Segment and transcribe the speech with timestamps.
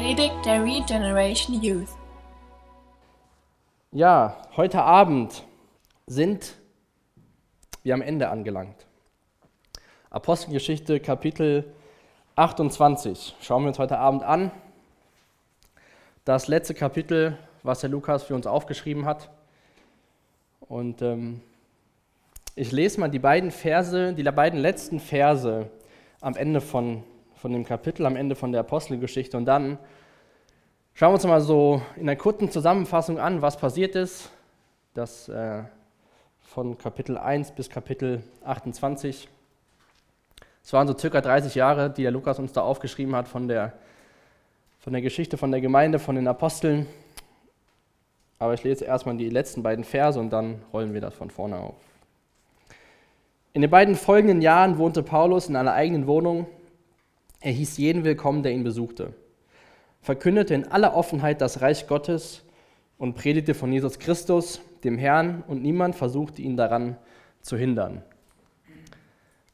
[0.00, 1.90] Predigt der Regeneration Youth.
[3.92, 5.44] Ja, heute Abend
[6.06, 6.54] sind
[7.82, 8.86] wir am Ende angelangt.
[10.08, 11.70] Apostelgeschichte Kapitel
[12.34, 14.50] 28 schauen wir uns heute Abend an.
[16.24, 19.28] Das letzte Kapitel, was der Lukas für uns aufgeschrieben hat.
[20.60, 21.42] Und ähm,
[22.54, 25.68] ich lese mal die beiden Verse, die beiden letzten Verse
[26.22, 27.04] am Ende von,
[27.40, 29.34] von dem Kapitel, am Ende von der Apostelgeschichte.
[29.34, 29.78] Und dann
[30.92, 34.30] schauen wir uns mal so in einer kurzen Zusammenfassung an, was passiert ist.
[34.92, 35.62] Das äh,
[36.42, 39.26] von Kapitel 1 bis Kapitel 28.
[40.62, 43.72] Es waren so circa 30 Jahre, die der Lukas uns da aufgeschrieben hat von der,
[44.78, 46.86] von der Geschichte von der Gemeinde, von den Aposteln.
[48.38, 51.56] Aber ich lese erstmal die letzten beiden Verse und dann rollen wir das von vorne
[51.56, 51.76] auf.
[53.54, 56.46] In den beiden folgenden Jahren wohnte Paulus in einer eigenen Wohnung.
[57.40, 59.14] Er hieß jeden willkommen, der ihn besuchte,
[60.00, 62.44] verkündete in aller Offenheit das Reich Gottes
[62.98, 66.96] und predigte von Jesus Christus, dem Herrn, und niemand versuchte ihn daran
[67.40, 68.02] zu hindern.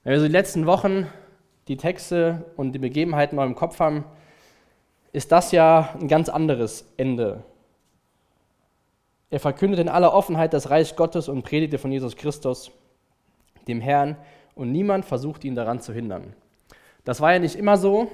[0.03, 1.07] Wenn wir so die letzten Wochen
[1.69, 4.05] die Texte und die Begebenheiten noch im Kopf haben,
[5.13, 7.45] ist das ja ein ganz anderes Ende
[9.29, 12.71] er verkündete in aller Offenheit das Reich Gottes und predigte von Jesus Christus,
[13.67, 14.17] dem Herrn,
[14.55, 16.35] und niemand versuchte ihn daran zu hindern.
[17.07, 18.11] Das war ja nicht immer so.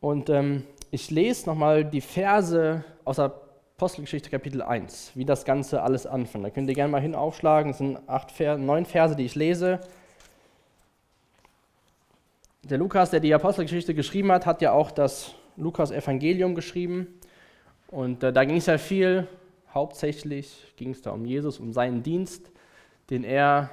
[0.00, 3.26] Und ähm, ich lese nochmal die Verse aus der
[3.76, 6.46] Apostelgeschichte Kapitel 1, wie das Ganze alles anfängt.
[6.46, 7.72] Da könnt ihr gerne mal hin aufschlagen.
[7.72, 9.80] Es sind acht neun Verse, die ich lese.
[12.62, 17.20] Der Lukas, der die Apostelgeschichte geschrieben hat, hat ja auch das Lukas-Evangelium geschrieben.
[17.88, 19.28] Und äh, da ging es ja viel,
[19.74, 22.50] hauptsächlich ging es da um Jesus, um seinen Dienst,
[23.10, 23.68] den er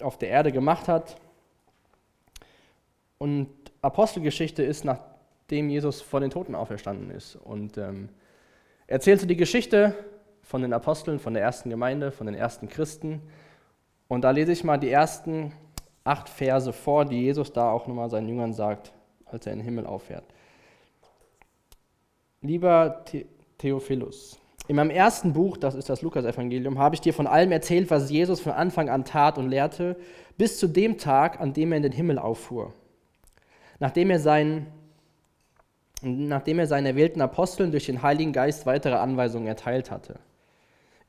[0.00, 1.18] auf der Erde gemacht hat.
[3.24, 3.48] Und
[3.80, 7.36] Apostelgeschichte ist, nachdem Jesus von den Toten auferstanden ist.
[7.36, 8.10] Und ähm,
[8.86, 9.94] erzählt so die Geschichte
[10.42, 13.22] von den Aposteln, von der ersten Gemeinde, von den ersten Christen.
[14.08, 15.54] Und da lese ich mal die ersten
[16.04, 18.92] acht Verse vor, die Jesus da auch nochmal seinen Jüngern sagt,
[19.24, 20.24] als er in den Himmel auffährt.
[22.42, 23.06] Lieber
[23.56, 24.38] Theophilus.
[24.68, 28.10] In meinem ersten Buch, das ist das Lukas-Evangelium, habe ich dir von allem erzählt, was
[28.10, 29.96] Jesus von Anfang an tat und lehrte,
[30.36, 32.74] bis zu dem Tag, an dem er in den Himmel auffuhr.
[33.84, 34.66] Nachdem er seinen,
[36.00, 40.20] nachdem er seinen erwählten Aposteln durch den Heiligen Geist weitere Anweisungen erteilt hatte.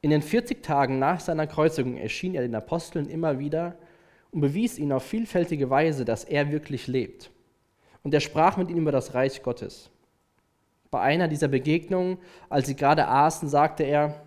[0.02, 3.78] In den 40 Tagen nach seiner Kreuzigung erschien er den Aposteln immer wieder
[4.32, 7.32] und bewies ihnen auf vielfältige Weise, dass er wirklich lebt.
[8.04, 9.90] Und er sprach mit ihnen über das Reich Gottes.
[10.92, 12.18] Bei einer dieser Begegnungen,
[12.50, 14.22] als sie gerade aßen, sagte er,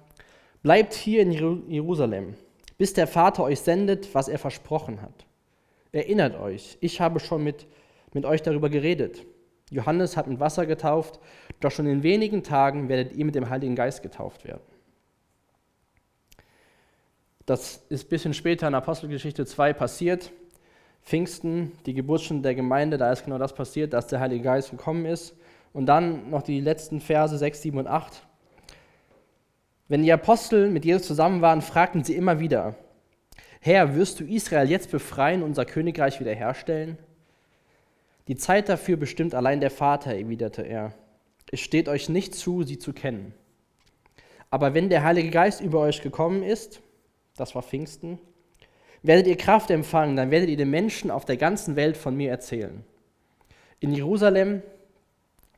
[0.62, 1.32] bleibt hier in
[1.68, 2.32] Jerusalem,
[2.78, 5.26] bis der Vater euch sendet, was er versprochen hat.
[5.92, 7.66] Erinnert euch, ich habe schon mit,
[8.14, 9.24] mit euch darüber geredet.
[9.70, 11.20] Johannes hat mit Wasser getauft,
[11.60, 14.62] doch schon in wenigen Tagen werdet ihr mit dem Heiligen Geist getauft werden.
[17.44, 20.32] Das ist ein bisschen später in Apostelgeschichte 2 passiert.
[21.02, 25.06] Pfingsten, die Geburtsstunde der Gemeinde, da ist genau das passiert, dass der Heilige Geist gekommen
[25.06, 25.34] ist.
[25.72, 28.26] Und dann noch die letzten Verse 6, 7 und 8.
[29.88, 32.74] Wenn die Apostel mit Jesus zusammen waren, fragten sie immer wieder,
[33.60, 36.98] Herr, wirst du Israel jetzt befreien und unser Königreich wiederherstellen?
[38.28, 40.92] Die Zeit dafür bestimmt allein der Vater, erwiderte er.
[41.50, 43.34] Es steht euch nicht zu, sie zu kennen.
[44.50, 46.80] Aber wenn der Heilige Geist über euch gekommen ist,
[47.36, 48.18] das war Pfingsten,
[49.02, 52.30] werdet ihr Kraft empfangen, dann werdet ihr den Menschen auf der ganzen Welt von mir
[52.30, 52.84] erzählen.
[53.80, 54.62] In Jerusalem,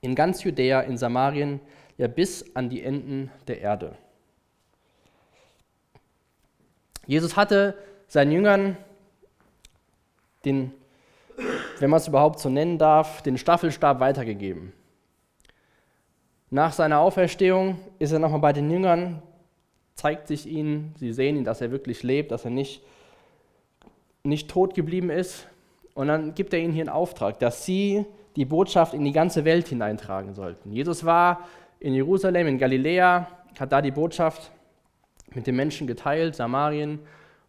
[0.00, 1.60] in ganz Judäa, in Samarien,
[1.96, 3.96] ja bis an die Enden der Erde.
[7.06, 7.76] Jesus hatte
[8.08, 8.76] seinen Jüngern
[10.44, 10.72] den,
[11.78, 14.72] wenn man es überhaupt so nennen darf, den Staffelstab weitergegeben.
[16.50, 19.22] Nach seiner Auferstehung ist er nochmal bei den Jüngern,
[19.94, 22.82] zeigt sich ihnen, sie sehen ihn, dass er wirklich lebt, dass er nicht,
[24.24, 25.46] nicht tot geblieben ist.
[25.94, 28.04] Und dann gibt er ihnen hier einen Auftrag, dass sie
[28.36, 30.72] die Botschaft in die ganze Welt hineintragen sollten.
[30.72, 31.46] Jesus war
[31.78, 33.28] in Jerusalem, in Galiläa,
[33.58, 34.50] hat da die Botschaft
[35.34, 37.00] mit den Menschen geteilt, Samarien.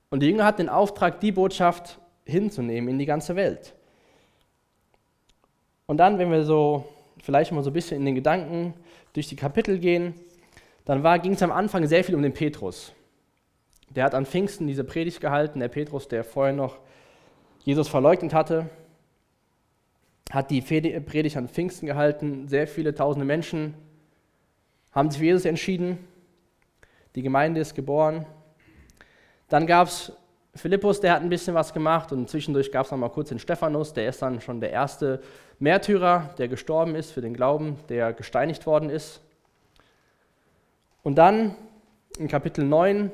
[0.10, 3.74] Und die Jünger hatten den Auftrag, die Botschaft hinzunehmen in die ganze Welt.
[5.92, 6.86] Und dann, wenn wir so
[7.22, 8.74] vielleicht mal so ein bisschen in den Gedanken
[9.12, 10.14] durch die Kapitel gehen,
[10.86, 12.94] dann ging es am Anfang sehr viel um den Petrus.
[13.90, 16.78] Der hat an Pfingsten diese Predigt gehalten, der Petrus, der vorher noch
[17.66, 18.70] Jesus verleugnet hatte
[20.30, 22.48] hat die Predigt an Pfingsten gehalten.
[22.48, 23.74] Sehr viele tausende Menschen
[24.94, 25.98] haben sich für Jesus entschieden.
[27.16, 28.26] Die Gemeinde ist geboren.
[29.50, 30.14] Dann gab es
[30.54, 33.40] Philippus, der hat ein bisschen was gemacht und zwischendurch gab es noch mal kurz den
[33.40, 35.22] Stephanus, der ist dann schon der erste
[35.60, 39.22] Märtyrer, der gestorben ist für den Glauben, der gesteinigt worden ist.
[41.04, 41.56] Und dann
[42.18, 43.12] in Kapitel 9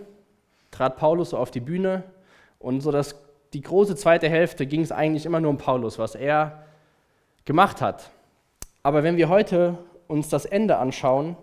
[0.72, 2.04] trat Paulus so auf die Bühne
[2.58, 3.16] und so das,
[3.54, 6.64] die große zweite Hälfte ging es eigentlich immer nur um Paulus, was er
[7.46, 8.10] gemacht hat.
[8.82, 11.38] Aber wenn wir heute uns das Ende anschauen,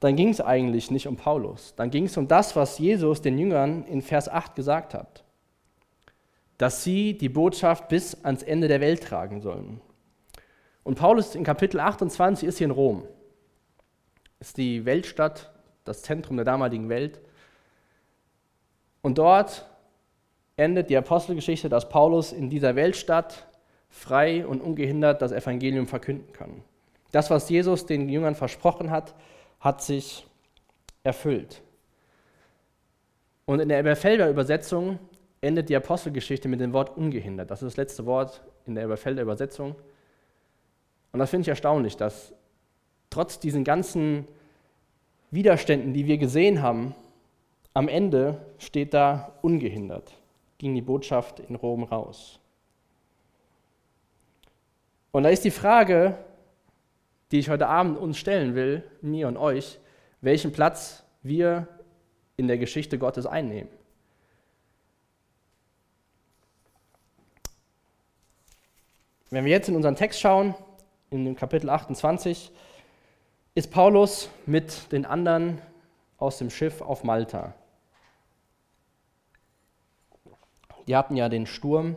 [0.00, 1.74] dann ging es eigentlich nicht um Paulus.
[1.76, 5.24] Dann ging es um das, was Jesus den Jüngern in Vers 8 gesagt hat.
[6.56, 9.80] Dass sie die Botschaft bis ans Ende der Welt tragen sollen.
[10.82, 13.04] Und Paulus in Kapitel 28 ist hier in Rom.
[14.40, 15.52] Ist die Weltstadt,
[15.84, 17.20] das Zentrum der damaligen Welt.
[19.02, 19.66] Und dort
[20.56, 23.46] endet die Apostelgeschichte, dass Paulus in dieser Weltstadt
[23.90, 26.62] frei und ungehindert das Evangelium verkünden kann.
[27.12, 29.14] Das, was Jesus den Jüngern versprochen hat,
[29.60, 30.26] hat sich
[31.02, 31.62] erfüllt.
[33.46, 34.98] Und in der Elberfelder Übersetzung
[35.40, 37.50] endet die Apostelgeschichte mit dem Wort ungehindert.
[37.50, 39.74] Das ist das letzte Wort in der Elberfelder Übersetzung.
[41.12, 42.32] Und das finde ich erstaunlich, dass
[43.08, 44.26] trotz diesen ganzen
[45.30, 46.94] Widerständen, die wir gesehen haben,
[47.74, 50.12] am Ende steht da ungehindert,
[50.58, 52.40] ging die Botschaft in Rom raus.
[55.12, 56.18] Und da ist die Frage,
[57.30, 59.78] die ich heute Abend uns stellen will, mir und euch,
[60.20, 61.68] welchen Platz wir
[62.36, 63.70] in der Geschichte Gottes einnehmen.
[69.30, 70.54] Wenn wir jetzt in unseren Text schauen,
[71.10, 72.50] in dem Kapitel 28,
[73.54, 75.60] ist Paulus mit den anderen
[76.18, 77.54] aus dem Schiff auf Malta.
[80.88, 81.96] Die hatten ja den Sturm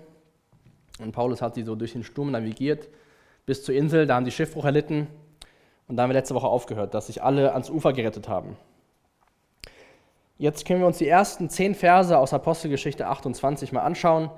[0.99, 2.87] und Paulus hat sie so durch den Sturm navigiert
[3.45, 5.07] bis zur Insel, da haben die Schiffbruch erlitten
[5.87, 8.57] und da haben wir letzte Woche aufgehört, dass sich alle ans Ufer gerettet haben.
[10.37, 14.29] Jetzt können wir uns die ersten zehn Verse aus Apostelgeschichte 28 mal anschauen.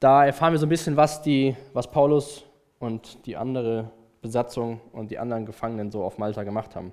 [0.00, 2.44] Da erfahren wir so ein bisschen, was, die, was Paulus
[2.78, 3.90] und die andere
[4.20, 6.92] Besatzung und die anderen Gefangenen so auf Malta gemacht haben.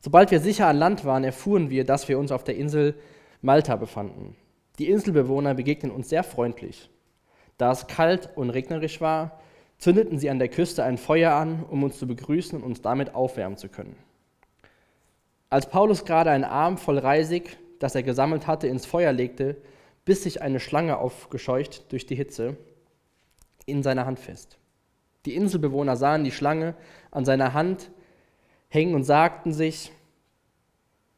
[0.00, 2.94] Sobald wir sicher an Land waren, erfuhren wir, dass wir uns auf der Insel
[3.42, 4.36] Malta befanden.
[4.78, 6.90] Die Inselbewohner begegnen uns sehr freundlich.
[7.58, 9.40] Da es kalt und regnerisch war,
[9.78, 13.14] zündeten sie an der Küste ein Feuer an, um uns zu begrüßen und uns damit
[13.14, 13.96] aufwärmen zu können.
[15.50, 19.56] Als Paulus gerade einen Arm voll Reisig, das er gesammelt hatte, ins Feuer legte,
[20.04, 22.56] biss sich eine Schlange aufgescheucht durch die Hitze
[23.66, 24.58] in seiner Hand fest.
[25.24, 26.74] Die Inselbewohner sahen die Schlange
[27.10, 27.90] an seiner Hand
[28.68, 29.92] hängen und sagten sich,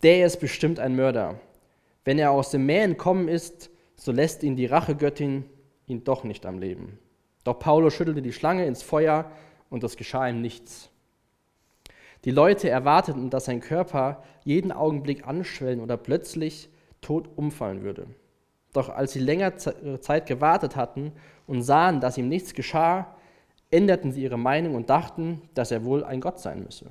[0.03, 1.41] der ist bestimmt ein Mörder.
[2.05, 5.45] Wenn er aus dem Meer entkommen ist, so lässt ihn die Rachegöttin
[5.87, 6.99] ihn doch nicht am Leben.
[7.49, 9.33] Doch Paulus schüttelte die Schlange ins Feuer
[9.71, 10.91] und es geschah ihm nichts.
[12.27, 16.69] Die Leute erwarteten, dass sein Körper jeden Augenblick anschwellen oder plötzlich
[17.01, 18.07] tot umfallen würde.
[18.75, 21.13] Doch als sie länger Zeit gewartet hatten
[21.47, 23.17] und sahen, dass ihm nichts geschah,
[23.71, 26.91] änderten sie ihre Meinung und dachten, dass er wohl ein Gott sein müsse.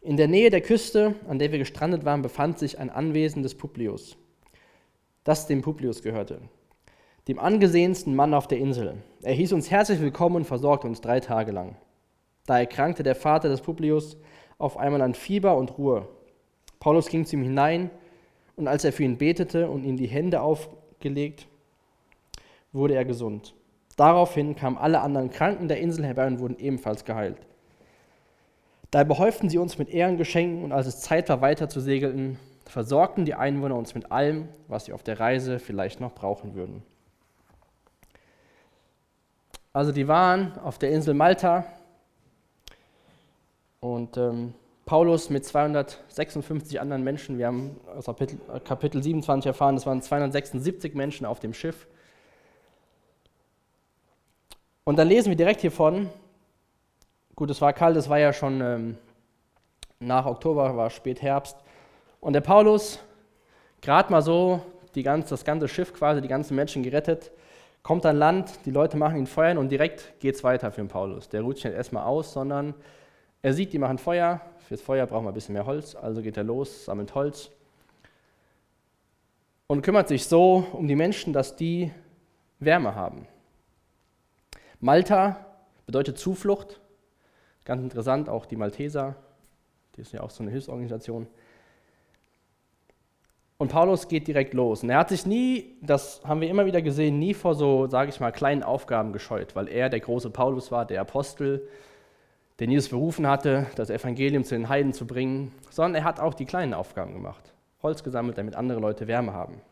[0.00, 3.54] In der Nähe der Küste, an der wir gestrandet waren, befand sich ein Anwesen des
[3.54, 4.16] Publius,
[5.22, 6.40] das dem Publius gehörte
[7.28, 8.96] dem angesehensten Mann auf der Insel.
[9.22, 11.76] Er hieß uns herzlich willkommen und versorgte uns drei Tage lang.
[12.46, 14.18] Da erkrankte der Vater des Publius
[14.58, 16.06] auf einmal an Fieber und Ruhe.
[16.80, 17.90] Paulus ging zu ihm hinein
[18.56, 21.48] und als er für ihn betete und ihm die Hände aufgelegt,
[22.72, 23.54] wurde er gesund.
[23.96, 27.38] Daraufhin kamen alle anderen Kranken der Insel herbei und wurden ebenfalls geheilt.
[28.90, 33.24] Da behäuften sie uns mit Ehrengeschenken und als es Zeit war, weiter zu segeln, versorgten
[33.24, 36.82] die Einwohner uns mit allem, was sie auf der Reise vielleicht noch brauchen würden.
[39.74, 41.64] Also die waren auf der Insel Malta
[43.80, 44.54] und ähm,
[44.86, 50.94] Paulus mit 256 anderen Menschen, wir haben aus Kapitel, Kapitel 27 erfahren, es waren 276
[50.94, 51.88] Menschen auf dem Schiff.
[54.84, 56.08] Und dann lesen wir direkt hiervon,
[57.34, 58.98] gut, es war kalt, es war ja schon ähm,
[59.98, 61.56] nach Oktober, war spät Herbst.
[62.20, 63.00] Und der Paulus,
[63.80, 64.62] gerade mal so,
[64.94, 67.32] die ganz, das ganze Schiff quasi, die ganzen Menschen gerettet,
[67.84, 70.88] kommt an Land, die Leute machen ihn feuern und direkt geht es weiter für den
[70.88, 71.28] Paulus.
[71.28, 72.74] Der ruht sich nicht erstmal aus, sondern
[73.42, 74.40] er sieht, die machen Feuer.
[74.66, 77.50] Fürs Feuer braucht man ein bisschen mehr Holz, also geht er los, sammelt Holz
[79.66, 81.92] und kümmert sich so um die Menschen, dass die
[82.58, 83.26] Wärme haben.
[84.80, 85.44] Malta
[85.86, 86.80] bedeutet Zuflucht.
[87.64, 89.16] Ganz interessant, auch die Malteser,
[89.96, 91.26] die ist ja auch so eine Hilfsorganisation.
[93.64, 94.82] Und Paulus geht direkt los.
[94.82, 98.10] Und er hat sich nie, das haben wir immer wieder gesehen, nie vor so, sage
[98.10, 101.66] ich mal, kleinen Aufgaben gescheut, weil er der große Paulus war, der Apostel,
[102.58, 106.34] der Jesus berufen hatte, das Evangelium zu den Heiden zu bringen, sondern er hat auch
[106.34, 107.54] die kleinen Aufgaben gemacht.
[107.82, 109.62] Holz gesammelt, damit andere Leute Wärme haben.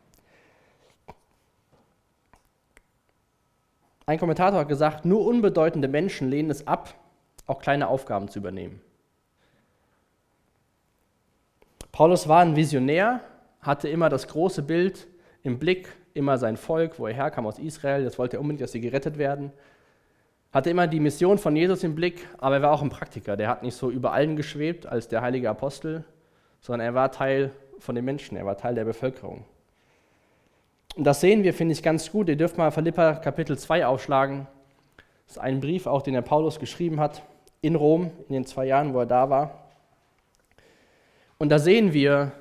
[4.07, 6.95] Ein Kommentator hat gesagt, nur unbedeutende Menschen lehnen es ab,
[7.45, 8.81] auch kleine Aufgaben zu übernehmen.
[11.91, 13.21] Paulus war ein Visionär,
[13.63, 15.07] hatte immer das große Bild
[15.41, 18.73] im Blick, immer sein Volk, wo er herkam aus Israel, das wollte er unbedingt, dass
[18.73, 19.51] sie gerettet werden.
[20.51, 23.35] Hatte immer die Mission von Jesus im Blick, aber er war auch ein Praktiker.
[23.35, 26.03] Der hat nicht so über allen geschwebt als der heilige Apostel,
[26.61, 29.45] sondern er war Teil von den Menschen, er war Teil der Bevölkerung.
[30.95, 32.29] Und das sehen wir, finde ich, ganz gut.
[32.29, 34.45] Ihr dürft mal Philippa Kapitel 2 aufschlagen.
[35.25, 37.23] Das ist ein Brief, auch den der Paulus geschrieben hat
[37.61, 39.69] in Rom, in den zwei Jahren, wo er da war.
[41.39, 42.33] Und da sehen wir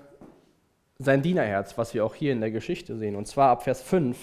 [0.98, 3.16] sein Dienerherz, was wir auch hier in der Geschichte sehen.
[3.16, 4.16] Und zwar ab Vers 5.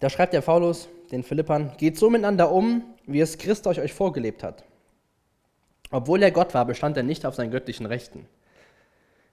[0.00, 4.42] Da schreibt der Paulus den Philippern, geht so miteinander um, wie es Christus euch vorgelebt
[4.42, 4.64] hat.
[5.90, 8.26] Obwohl er Gott war, bestand er nicht auf seinen göttlichen Rechten.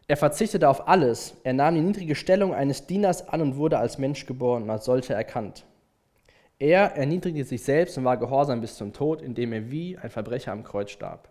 [0.08, 3.98] Er verzichtete auf alles, er nahm die niedrige Stellung eines Dieners an und wurde als
[3.98, 5.66] Mensch geboren und als solcher erkannt.
[6.62, 10.52] Er erniedrigte sich selbst und war gehorsam bis zum Tod, indem er wie ein Verbrecher
[10.52, 11.28] am Kreuz starb.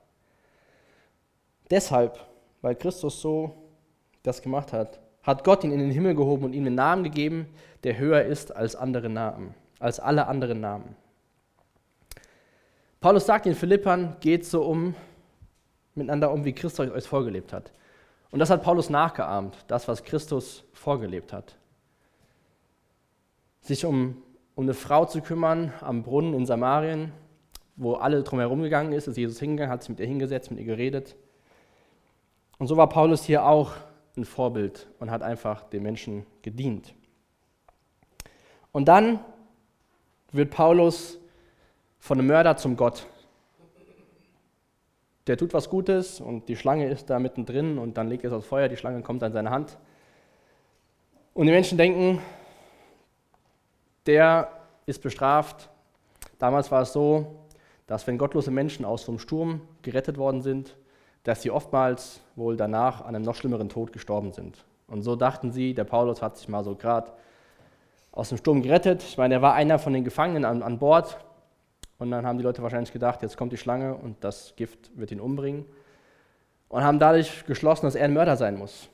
[1.70, 2.18] Deshalb,
[2.62, 3.54] weil Christus so
[4.25, 7.46] das gemacht hat, hat Gott ihn in den Himmel gehoben und ihm einen Namen gegeben,
[7.84, 10.96] der höher ist als andere Namen, als alle anderen Namen.
[12.99, 14.96] Paulus sagt den Philippern, geht so um
[15.94, 17.70] miteinander um, wie Christus euch vorgelebt hat.
[18.32, 21.56] Und das hat Paulus nachgeahmt, das, was Christus vorgelebt hat.
[23.60, 24.25] Sich um
[24.60, 27.14] um eine Frau zu kümmern am Brunnen in Samarien,
[27.76, 30.66] wo alle drumherum gegangen ist, ist Jesus hingegangen, hat sich mit ihr hingesetzt, mit ihr
[30.66, 31.16] geredet.
[32.58, 33.72] Und so war Paulus hier auch
[34.18, 36.92] ein Vorbild und hat einfach den Menschen gedient.
[38.70, 39.20] Und dann
[40.30, 41.18] wird Paulus
[41.98, 43.06] von einem Mörder zum Gott.
[45.26, 48.36] Der tut was Gutes und die Schlange ist da mittendrin und dann legt er es
[48.36, 49.78] aufs Feuer, die Schlange kommt an seine Hand.
[51.32, 52.20] Und die Menschen denken,
[54.07, 54.49] der
[54.87, 55.69] ist bestraft.
[56.38, 57.37] Damals war es so,
[57.87, 60.76] dass wenn gottlose Menschen aus so einem Sturm gerettet worden sind,
[61.25, 64.64] dass sie oftmals wohl danach an einem noch schlimmeren Tod gestorben sind.
[64.87, 67.12] Und so dachten sie, der Paulus hat sich mal so gerade
[68.12, 69.02] aus dem Sturm gerettet.
[69.02, 71.19] Ich meine, er war einer von den Gefangenen an, an Bord.
[71.99, 75.12] Und dann haben die Leute wahrscheinlich gedacht, jetzt kommt die Schlange und das Gift wird
[75.12, 75.66] ihn umbringen.
[76.69, 78.88] Und haben dadurch geschlossen, dass er ein Mörder sein muss.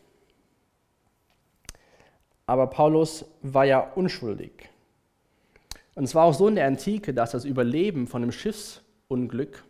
[2.46, 4.68] Aber Paulus war ja unschuldig.
[5.96, 9.64] Und es war auch so in der Antike, dass das Überleben von einem Schiffsunglück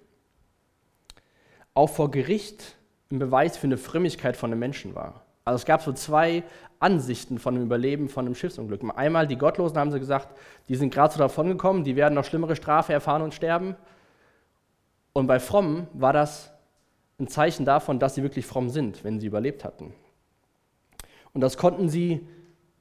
[1.73, 2.77] auch vor Gericht
[3.13, 5.23] ein Beweis für eine Frömmigkeit von einem Menschen war.
[5.45, 6.43] Also es gab so zwei
[6.81, 8.83] Ansichten von dem Überleben von einem Schiffsunglück.
[8.97, 10.37] Einmal die Gottlosen haben sie gesagt,
[10.69, 13.77] die sind gerade so davongekommen, die werden noch schlimmere Strafe erfahren und sterben.
[15.13, 16.53] Und bei Frommen war das
[17.21, 19.95] ein Zeichen davon, dass sie wirklich fromm sind, wenn sie überlebt hatten.
[21.33, 22.27] Und das konnten sie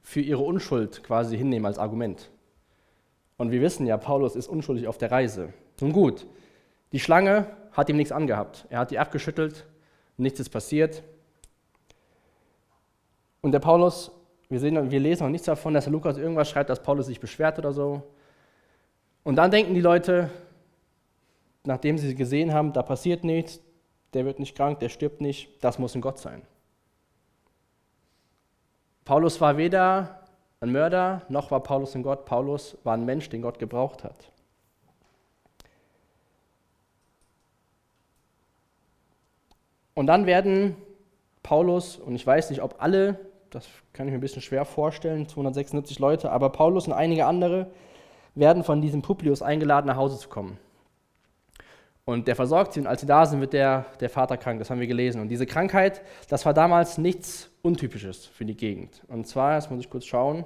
[0.02, 2.28] für ihre Unschuld quasi hinnehmen als Argument.
[3.36, 5.52] Und wir wissen ja, Paulus ist unschuldig auf der Reise.
[5.80, 6.26] Nun gut,
[6.92, 8.66] die Schlange hat ihm nichts angehabt.
[8.70, 9.66] Er hat die abgeschüttelt,
[10.16, 11.02] nichts ist passiert.
[13.42, 14.10] Und der Paulus,
[14.48, 17.20] wir, sehen, wir lesen auch nichts davon, dass der Lukas irgendwas schreibt, dass Paulus sich
[17.20, 18.02] beschwert oder so.
[19.22, 20.30] Und dann denken die Leute,
[21.64, 23.60] nachdem sie gesehen haben, da passiert nichts,
[24.14, 26.42] der wird nicht krank, der stirbt nicht, das muss ein Gott sein.
[29.04, 30.25] Paulus war weder
[30.60, 32.24] ein Mörder, noch war Paulus ein Gott.
[32.24, 34.32] Paulus war ein Mensch, den Gott gebraucht hat.
[39.94, 40.76] Und dann werden
[41.42, 43.18] Paulus, und ich weiß nicht, ob alle,
[43.50, 47.70] das kann ich mir ein bisschen schwer vorstellen, 276 Leute, aber Paulus und einige andere
[48.34, 50.58] werden von diesem Publius eingeladen, nach Hause zu kommen.
[52.06, 54.70] Und der versorgt sie und als sie da sind, wird der, der Vater krank, das
[54.70, 55.20] haben wir gelesen.
[55.20, 59.02] Und diese Krankheit, das war damals nichts Untypisches für die Gegend.
[59.08, 60.44] Und zwar, jetzt muss ich kurz schauen,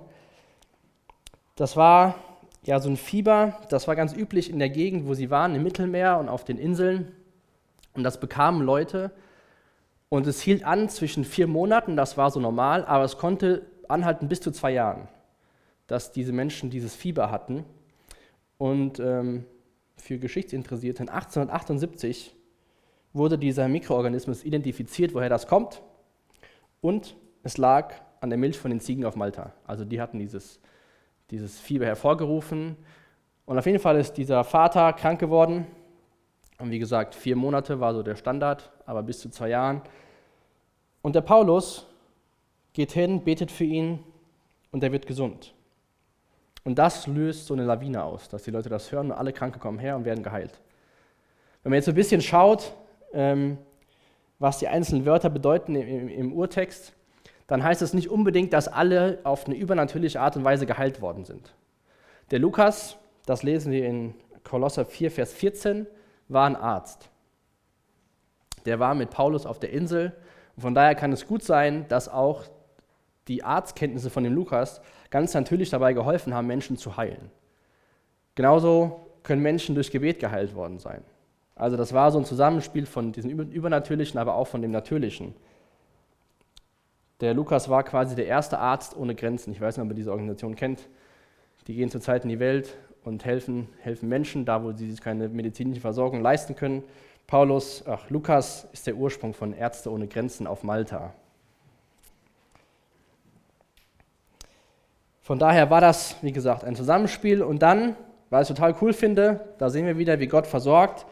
[1.57, 2.15] das war
[2.63, 5.63] ja so ein Fieber, das war ganz üblich in der Gegend, wo sie waren, im
[5.63, 7.13] Mittelmeer und auf den Inseln.
[7.93, 9.11] Und das bekamen Leute.
[10.09, 14.29] Und es hielt an zwischen vier Monaten, das war so normal, aber es konnte anhalten
[14.29, 15.09] bis zu zwei Jahren,
[15.87, 17.65] dass diese Menschen dieses Fieber hatten.
[18.57, 19.45] Und ähm,
[20.01, 22.35] für Geschichtsinteressierte, 1878
[23.13, 25.83] wurde dieser Mikroorganismus identifiziert, woher das kommt.
[26.81, 29.53] Und es lag an der Milch von den Ziegen auf Malta.
[29.67, 30.61] Also die hatten dieses,
[31.31, 32.77] dieses Fieber hervorgerufen.
[33.47, 35.67] Und auf jeden Fall ist dieser Vater krank geworden.
[36.59, 39.81] Und wie gesagt, vier Monate war so der Standard, aber bis zu zwei Jahren.
[41.03, 41.87] Und der Paulus
[42.73, 44.01] geht hin, betet für ihn
[44.71, 45.55] und er wird gesund.
[46.65, 49.59] Und das löst so eine Lawine aus, dass die Leute das hören und alle Kranke
[49.59, 50.61] kommen her und werden geheilt.
[51.63, 52.73] Wenn man jetzt so ein bisschen schaut,
[53.13, 53.59] ähm,
[54.39, 56.95] was die einzelnen Wörter bedeuten im, im Urtext,
[57.47, 61.25] dann heißt es nicht unbedingt, dass alle auf eine übernatürliche Art und Weise geheilt worden
[61.25, 61.53] sind.
[62.31, 64.15] Der Lukas, das lesen wir in
[64.45, 65.87] Kolosser 4, Vers 14,
[66.29, 67.11] war ein Arzt.
[68.67, 70.13] Der war mit Paulus auf der Insel.
[70.57, 72.45] Und von daher kann es gut sein, dass auch
[73.29, 77.31] die Arztkenntnisse von dem Lukas ganz natürlich dabei geholfen haben, Menschen zu heilen.
[78.35, 81.03] Genauso können Menschen durch Gebet geheilt worden sein.
[81.55, 85.35] Also das war so ein Zusammenspiel von diesem Übernatürlichen, aber auch von dem Natürlichen.
[87.21, 89.53] Der Lukas war quasi der erste Arzt ohne Grenzen.
[89.53, 90.89] Ich weiß nicht, ob ihr diese Organisation kennt.
[91.67, 95.29] Die gehen zurzeit in die Welt und helfen, helfen Menschen, da wo sie sich keine
[95.29, 96.83] medizinische Versorgung leisten können.
[97.27, 101.13] Paulus, ach, Lukas ist der Ursprung von Ärzte ohne Grenzen auf Malta.
[105.31, 107.41] Von daher war das, wie gesagt, ein Zusammenspiel.
[107.41, 107.95] Und dann,
[108.31, 111.07] weil ich es total cool finde, da sehen wir wieder, wie Gott versorgt.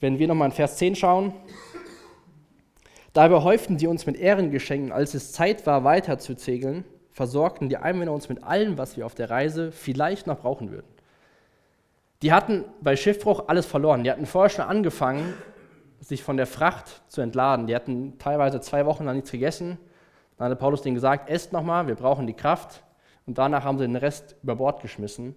[0.00, 1.32] Wenn wir nochmal in Vers 10 schauen,
[3.12, 8.28] Dabei häuften sie uns mit Ehrengeschenken, als es Zeit war, weiterzuzegeln, versorgten die Einwohner uns
[8.28, 10.88] mit allem, was wir auf der Reise vielleicht noch brauchen würden.
[12.22, 14.02] Die hatten bei Schiffbruch alles verloren.
[14.02, 15.32] Die hatten vorher schon angefangen,
[16.00, 17.68] sich von der Fracht zu entladen.
[17.68, 19.78] Die hatten teilweise zwei Wochen lang nichts gegessen.
[20.38, 22.82] Dann hatte Paulus denen gesagt, esst nochmal, wir brauchen die Kraft.
[23.30, 25.34] Und danach haben sie den Rest über Bord geschmissen.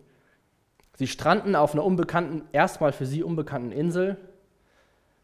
[0.95, 4.17] Sie stranden auf einer unbekannten, erstmal für sie unbekannten Insel.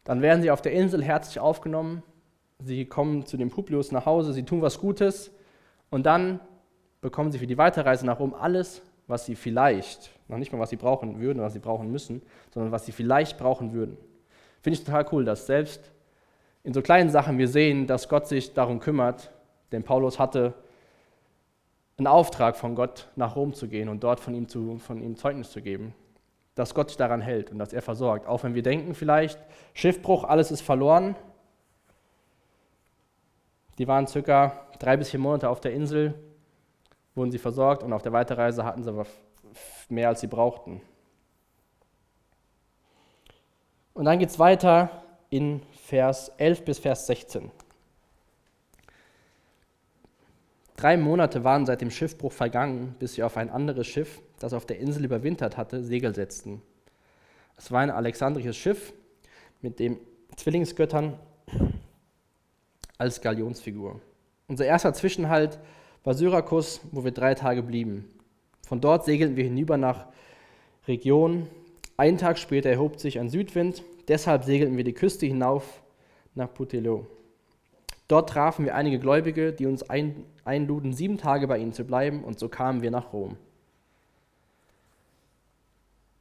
[0.04, 2.02] Dann werden sie auf der Insel herzlich aufgenommen
[2.64, 5.30] sie kommen zu dem Publius nach Hause, sie tun was Gutes
[5.90, 6.40] und dann
[7.00, 10.70] bekommen sie für die Weiterreise nach Rom alles, was sie vielleicht, noch nicht mal was
[10.70, 12.22] sie brauchen würden, was sie brauchen müssen,
[12.52, 13.96] sondern was sie vielleicht brauchen würden.
[14.62, 15.90] Finde ich total cool, dass selbst
[16.62, 19.32] in so kleinen Sachen wir sehen, dass Gott sich darum kümmert,
[19.72, 20.54] denn Paulus hatte
[22.00, 25.16] einen Auftrag von Gott, nach Rom zu gehen und dort von ihm, zu, von ihm
[25.16, 25.94] Zeugnis zu geben,
[26.54, 28.26] dass Gott sich daran hält und dass er versorgt.
[28.26, 29.38] Auch wenn wir denken vielleicht,
[29.74, 31.14] Schiffbruch, alles ist verloren,
[33.76, 36.14] die waren circa drei bis vier Monate auf der Insel,
[37.14, 39.04] wurden sie versorgt und auf der Weiterreise hatten sie
[39.90, 40.80] mehr, als sie brauchten.
[43.92, 47.50] Und dann geht es weiter in Vers 11 bis Vers 16.
[50.80, 54.64] Drei Monate waren seit dem Schiffbruch vergangen, bis sie auf ein anderes Schiff, das auf
[54.64, 56.62] der Insel überwintert hatte, Segel setzten.
[57.58, 58.94] Es war ein alexandrisches Schiff
[59.60, 59.98] mit den
[60.36, 61.18] Zwillingsgöttern
[62.96, 64.00] als Galionsfigur.
[64.48, 65.58] Unser erster Zwischenhalt
[66.02, 68.10] war Syrakus, wo wir drei Tage blieben.
[68.66, 70.06] Von dort segelten wir hinüber nach
[70.88, 71.46] Region.
[71.98, 75.82] Einen Tag später erhob sich ein Südwind, deshalb segelten wir die Küste hinauf
[76.34, 77.06] nach Putello.
[78.10, 79.84] Dort trafen wir einige Gläubige, die uns
[80.44, 83.36] einluden, sieben Tage bei ihnen zu bleiben, und so kamen wir nach Rom.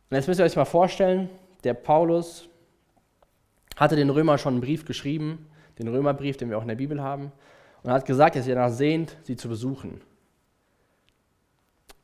[0.10, 1.30] Und jetzt müsst ihr euch mal vorstellen,
[1.64, 2.48] der Paulus
[3.76, 5.48] hatte den Römer schon einen Brief geschrieben
[5.80, 7.32] den Römerbrief, den wir auch in der Bibel haben,
[7.84, 10.02] und hat gesagt, dass er danach sehnt, sie zu besuchen.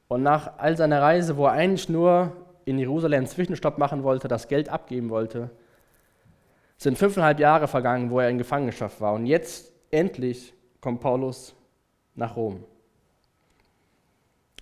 [0.08, 2.32] Und nach all seiner Reise, wo er eigentlich nur
[2.64, 5.50] in Jerusalem einen Zwischenstopp machen wollte, das Geld abgeben wollte,
[6.78, 9.14] sind fünfeinhalb Jahre vergangen, wo er in Gefangenschaft war.
[9.14, 11.56] Und jetzt endlich kommt Paulus
[12.14, 12.64] nach Rom.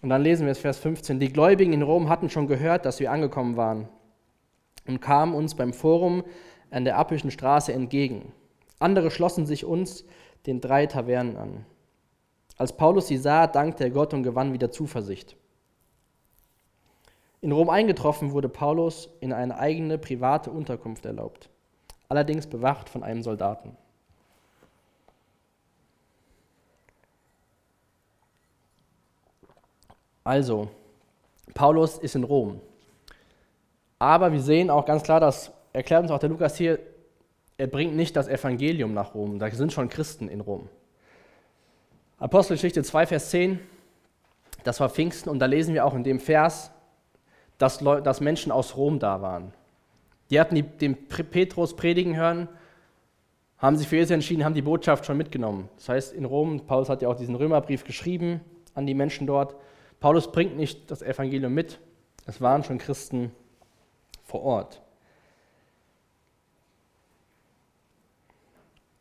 [0.02, 1.20] Und dann lesen wir es Vers 15.
[1.20, 3.88] Die Gläubigen in Rom hatten schon gehört, dass wir angekommen waren
[4.86, 6.24] und kamen uns beim Forum
[6.72, 8.32] an der Appischen Straße entgegen.
[8.80, 10.06] Andere schlossen sich uns
[10.46, 11.66] den drei Tavernen an.
[12.58, 15.38] Als Paulus sie sah, dankte er Gott und gewann wieder Zuversicht.
[17.42, 21.50] In Rom eingetroffen wurde Paulus in eine eigene private Unterkunft erlaubt,
[22.08, 23.76] allerdings bewacht von einem Soldaten.
[30.24, 30.70] Also,
[31.54, 32.62] Paulus ist in Rom.
[34.00, 36.80] Aber wir sehen auch ganz klar, das erklärt uns auch der Lukas hier,
[37.58, 39.40] er bringt nicht das Evangelium nach Rom.
[39.40, 40.70] Da sind schon Christen in Rom.
[42.18, 43.60] Apostelgeschichte 2, Vers 10,
[44.64, 46.72] das war Pfingsten und da lesen wir auch in dem Vers,
[47.58, 49.54] dass, dass Menschen aus Rom da waren.
[50.30, 52.48] Die hatten die, den Petrus predigen hören,
[53.58, 55.70] haben sich für Jesus entschieden, haben die Botschaft schon mitgenommen.
[55.78, 58.42] Das heißt, in Rom, Paulus hat ja auch diesen Römerbrief geschrieben
[58.74, 59.56] an die Menschen dort.
[60.04, 61.80] Paulus bringt nicht das Evangelium mit,
[62.26, 63.32] es waren schon Christen
[64.26, 64.82] vor Ort.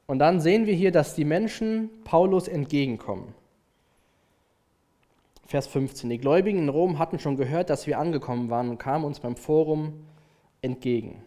[0.07, 3.35] Und dann sehen wir hier, dass die Menschen Paulus entgegenkommen.
[5.45, 6.09] Vers 15.
[6.09, 9.35] Die Gläubigen in Rom hatten schon gehört, dass wir angekommen waren und kamen uns beim
[9.35, 10.07] Forum
[10.61, 11.25] entgegen.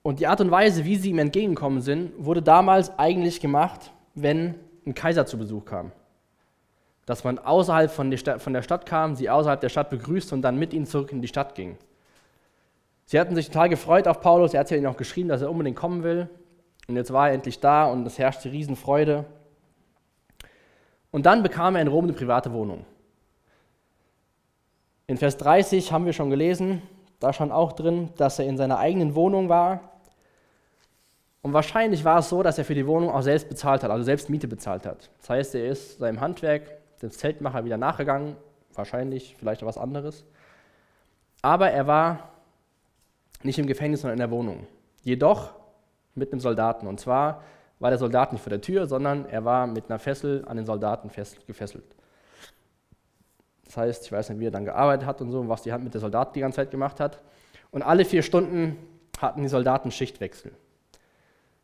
[0.00, 4.54] Und die Art und Weise, wie sie ihm entgegengekommen sind, wurde damals eigentlich gemacht, wenn
[4.86, 5.92] ein Kaiser zu Besuch kam.
[7.10, 10.32] Dass man außerhalb von der Stadt, von der Stadt kam, sie außerhalb der Stadt begrüßte
[10.32, 11.76] und dann mit ihnen zurück in die Stadt ging.
[13.04, 15.76] Sie hatten sich total gefreut auf Paulus, er hat ihnen auch geschrieben, dass er unbedingt
[15.76, 16.28] kommen will.
[16.86, 19.24] Und jetzt war er endlich da und es herrschte Riesenfreude.
[21.10, 22.86] Und dann bekam er in Rom eine private Wohnung.
[25.08, 26.80] In Vers 30 haben wir schon gelesen,
[27.18, 29.80] da stand auch drin, dass er in seiner eigenen Wohnung war.
[31.42, 34.04] Und wahrscheinlich war es so, dass er für die Wohnung auch selbst bezahlt hat, also
[34.04, 35.10] selbst Miete bezahlt hat.
[35.18, 38.36] Das heißt, er ist seinem Handwerk, dem Zeltmacher wieder nachgegangen,
[38.74, 40.24] wahrscheinlich, vielleicht was anderes.
[41.42, 42.30] Aber er war
[43.42, 44.66] nicht im Gefängnis, sondern in der Wohnung.
[45.02, 45.54] Jedoch
[46.14, 46.86] mit einem Soldaten.
[46.86, 47.42] Und zwar
[47.78, 50.66] war der Soldat nicht vor der Tür, sondern er war mit einer Fessel an den
[50.66, 51.10] Soldaten
[51.46, 51.96] gefesselt.
[53.64, 55.84] Das heißt, ich weiß nicht, wie er dann gearbeitet hat und so, was die Hand
[55.84, 57.22] mit der Soldat die ganze Zeit gemacht hat.
[57.70, 58.76] Und alle vier Stunden
[59.18, 60.52] hatten die Soldaten Schichtwechsel.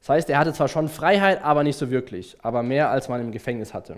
[0.01, 3.20] Das heißt, er hatte zwar schon Freiheit, aber nicht so wirklich, aber mehr als man
[3.20, 3.96] im Gefängnis hatte.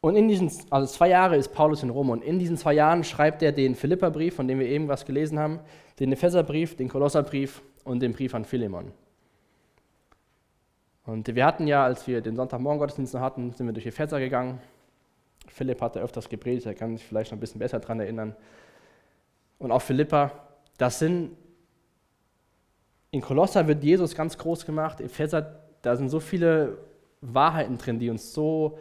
[0.00, 3.04] Und in diesen, also zwei Jahre ist Paulus in Rom und in diesen zwei Jahren
[3.04, 5.60] schreibt er den Philipperbrief, von dem wir eben was gelesen haben,
[5.98, 8.92] den Epheserbrief, den Kolosserbrief und den Brief an Philemon.
[11.04, 14.60] Und wir hatten ja, als wir den Sonntagmorgen Gottesdienst hatten, sind wir durch Epheser gegangen.
[15.48, 18.34] Philipp hatte öfters gepredigt, er kann sich vielleicht noch ein bisschen besser daran erinnern.
[19.58, 20.32] Und auch Philippa,
[20.78, 21.36] das sind,
[23.10, 26.78] in Kolosser wird Jesus ganz groß gemacht, Epheser, da sind so viele
[27.20, 28.78] Wahrheiten drin, die uns so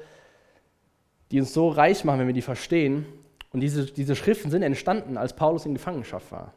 [1.32, 3.06] die uns so reich machen, wenn wir die verstehen.
[3.52, 6.54] Und diese, diese Schriften sind entstanden, als Paulus in Gefangenschaft war.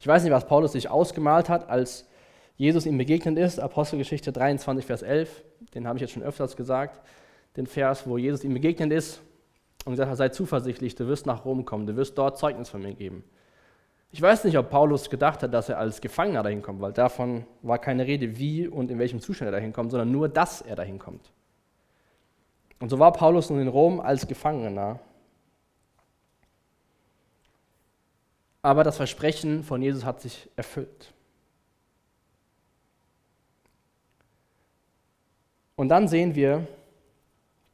[0.00, 2.06] Ich weiß nicht, was Paulus sich ausgemalt hat, als
[2.56, 3.58] Jesus ihm begegnet ist.
[3.58, 5.42] Apostelgeschichte 23, Vers 11,
[5.74, 7.00] den habe ich jetzt schon öfters gesagt.
[7.56, 9.20] Den Vers, wo Jesus ihm begegnet ist
[9.84, 12.82] und gesagt hat, sei zuversichtlich, du wirst nach Rom kommen, du wirst dort Zeugnis von
[12.82, 13.24] mir geben.
[14.10, 17.46] Ich weiß nicht, ob Paulus gedacht hat, dass er als Gefangener dahin kommt, weil davon
[17.62, 20.76] war keine Rede, wie und in welchem Zustand er dahin kommt, sondern nur, dass er
[20.76, 21.32] dahin kommt.
[22.84, 25.00] Und so war Paulus nun in Rom als Gefangener.
[28.60, 31.14] Aber das Versprechen von Jesus hat sich erfüllt.
[35.76, 36.66] Und dann sehen wir,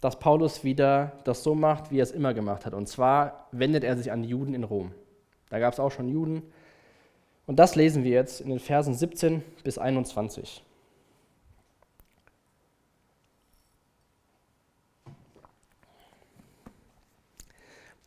[0.00, 2.72] dass Paulus wieder das so macht, wie er es immer gemacht hat.
[2.72, 4.92] Und zwar wendet er sich an die Juden in Rom.
[5.48, 6.44] Da gab es auch schon Juden.
[7.48, 10.62] Und das lesen wir jetzt in den Versen 17 bis 21.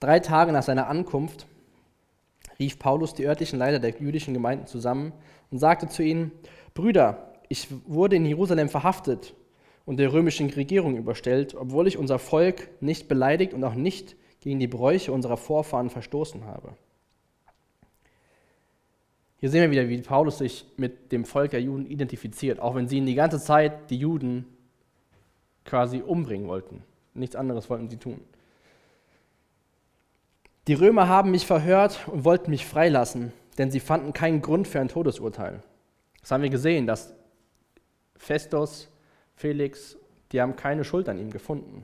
[0.03, 1.47] Drei Tage nach seiner Ankunft
[2.59, 5.13] rief Paulus die örtlichen Leiter der jüdischen Gemeinden zusammen
[5.49, 6.33] und sagte zu ihnen,
[6.73, 9.33] Brüder, ich wurde in Jerusalem verhaftet
[9.85, 14.59] und der römischen Regierung überstellt, obwohl ich unser Volk nicht beleidigt und auch nicht gegen
[14.59, 16.73] die Bräuche unserer Vorfahren verstoßen habe.
[19.37, 22.89] Hier sehen wir wieder, wie Paulus sich mit dem Volk der Juden identifiziert, auch wenn
[22.89, 24.47] sie ihn die ganze Zeit die Juden
[25.63, 26.83] quasi umbringen wollten.
[27.13, 28.19] Nichts anderes wollten sie tun.
[30.67, 34.79] Die Römer haben mich verhört und wollten mich freilassen, denn sie fanden keinen Grund für
[34.79, 35.61] ein Todesurteil.
[36.21, 37.13] Das haben wir gesehen, dass
[38.15, 38.89] Festus,
[39.35, 39.97] Felix,
[40.31, 41.83] die haben keine Schuld an ihm gefunden.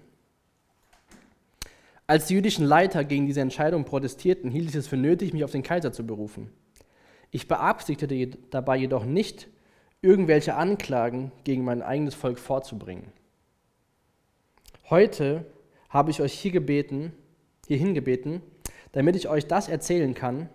[2.07, 5.51] Als die jüdischen Leiter gegen diese Entscheidung protestierten, hielt ich es für nötig, mich auf
[5.51, 6.49] den Kaiser zu berufen.
[7.31, 9.49] Ich beabsichtigte dabei jedoch nicht,
[10.01, 13.11] irgendwelche Anklagen gegen mein eigenes Volk vorzubringen.
[14.89, 15.45] Heute
[15.89, 17.11] habe ich euch hier gebeten,
[17.67, 18.41] hierhin gebeten,
[18.91, 20.49] damit ich euch das erzählen kann.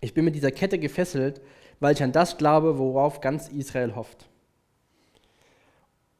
[0.00, 1.40] Ich bin mit dieser Kette gefesselt,
[1.80, 4.28] weil ich an das glaube, worauf ganz Israel hofft.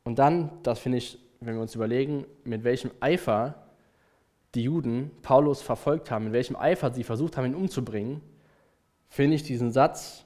[0.05, 3.65] Und dann, das finde ich, wenn wir uns überlegen, mit welchem Eifer
[4.55, 8.21] die Juden Paulus verfolgt haben, mit welchem Eifer sie versucht haben, ihn umzubringen,
[9.09, 10.25] finde ich diesen Satz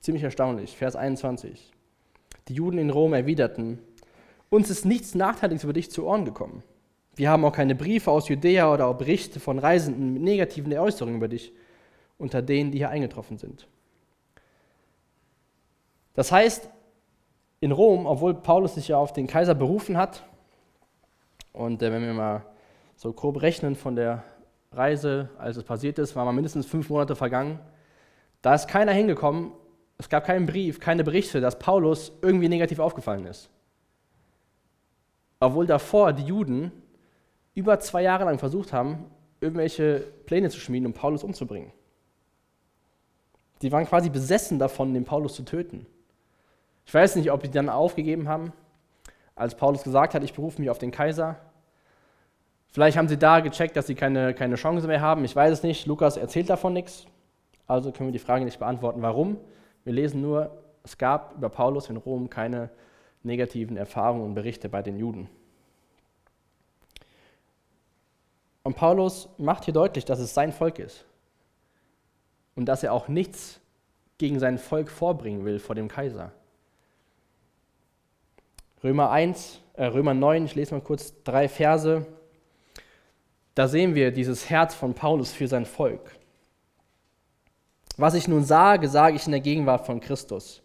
[0.00, 0.76] ziemlich erstaunlich.
[0.76, 1.72] Vers 21.
[2.48, 3.78] Die Juden in Rom erwiderten,
[4.48, 6.62] uns ist nichts Nachteiliges über dich zu Ohren gekommen.
[7.16, 11.16] Wir haben auch keine Briefe aus Judäa oder auch Berichte von Reisenden mit negativen Äußerungen
[11.16, 11.52] über dich
[12.18, 13.66] unter denen, die hier eingetroffen sind.
[16.14, 16.68] Das heißt,
[17.60, 20.24] in Rom, obwohl Paulus sich ja auf den Kaiser berufen hat,
[21.52, 22.44] und äh, wenn wir mal
[22.96, 24.22] so grob rechnen von der
[24.72, 27.58] Reise, als es passiert ist, waren mal mindestens fünf Monate vergangen,
[28.42, 29.52] da ist keiner hingekommen,
[29.98, 33.50] es gab keinen Brief, keine Berichte, dass Paulus irgendwie negativ aufgefallen ist.
[35.40, 36.72] Obwohl davor die Juden
[37.54, 39.06] über zwei Jahre lang versucht haben,
[39.40, 41.72] irgendwelche Pläne zu schmieden, um Paulus umzubringen.
[43.62, 45.86] Die waren quasi besessen davon, den Paulus zu töten.
[46.86, 48.52] Ich weiß nicht, ob sie dann aufgegeben haben,
[49.34, 51.36] als Paulus gesagt hat, ich berufe mich auf den Kaiser.
[52.72, 55.24] Vielleicht haben sie da gecheckt, dass sie keine, keine Chance mehr haben.
[55.24, 55.86] Ich weiß es nicht.
[55.86, 57.06] Lukas erzählt davon nichts.
[57.66, 59.38] Also können wir die Frage nicht beantworten, warum.
[59.84, 62.70] Wir lesen nur, es gab über Paulus in Rom keine
[63.22, 65.28] negativen Erfahrungen und Berichte bei den Juden.
[68.62, 71.04] Und Paulus macht hier deutlich, dass es sein Volk ist
[72.54, 73.60] und dass er auch nichts
[74.18, 76.32] gegen sein Volk vorbringen will vor dem Kaiser.
[78.84, 82.06] Römer 1, äh Römer 9, ich lese mal kurz drei Verse.
[83.54, 86.16] Da sehen wir dieses Herz von Paulus für sein Volk.
[87.96, 90.62] Was ich nun sage, sage ich in der Gegenwart von Christus.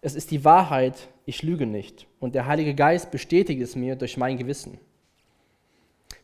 [0.00, 4.16] Es ist die Wahrheit, ich lüge nicht, und der Heilige Geist bestätigt es mir durch
[4.16, 4.78] mein Gewissen.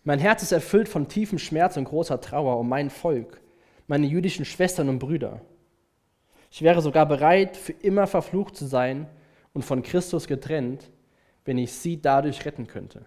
[0.07, 3.41] Mein Herz ist erfüllt von tiefem Schmerz und großer Trauer um mein Volk,
[3.89, 5.41] meine jüdischen Schwestern und Brüder.
[6.49, 9.09] Ich wäre sogar bereit, für immer verflucht zu sein
[9.53, 10.93] und von Christus getrennt,
[11.45, 13.05] wenn ich sie dadurch retten könnte.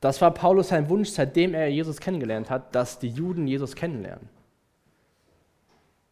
[0.00, 4.28] Das war Paulus sein Wunsch, seitdem er Jesus kennengelernt hat, dass die Juden Jesus kennenlernen.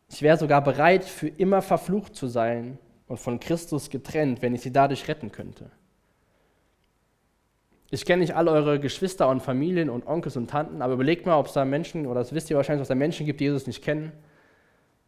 [0.08, 4.62] Ich wäre sogar bereit, für immer verflucht zu sein und von Christus getrennt, wenn ich
[4.62, 5.70] sie dadurch retten könnte.
[7.90, 11.38] Ich kenne nicht alle eure Geschwister und Familien und Onkels und Tanten, aber überlegt mal,
[11.38, 13.44] ob es da Menschen, oder das wisst ihr wahrscheinlich, dass es da Menschen gibt, die
[13.44, 14.12] Jesus nicht kennen.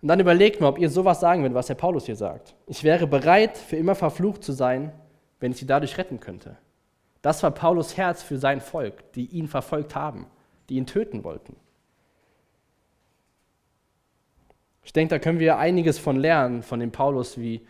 [0.01, 2.55] Und dann überlegt mal, ob ihr sowas sagen würdet, was der Paulus hier sagt.
[2.67, 4.93] Ich wäre bereit, für immer verflucht zu sein,
[5.41, 6.57] wenn ich sie dadurch retten könnte.
[7.21, 10.27] Das war Paulus Herz für sein Volk, die ihn verfolgt haben,
[10.71, 11.57] die ihn töten wollten.
[14.83, 17.61] Ich denke, da können wir einiges von lernen, von dem Paulus, wie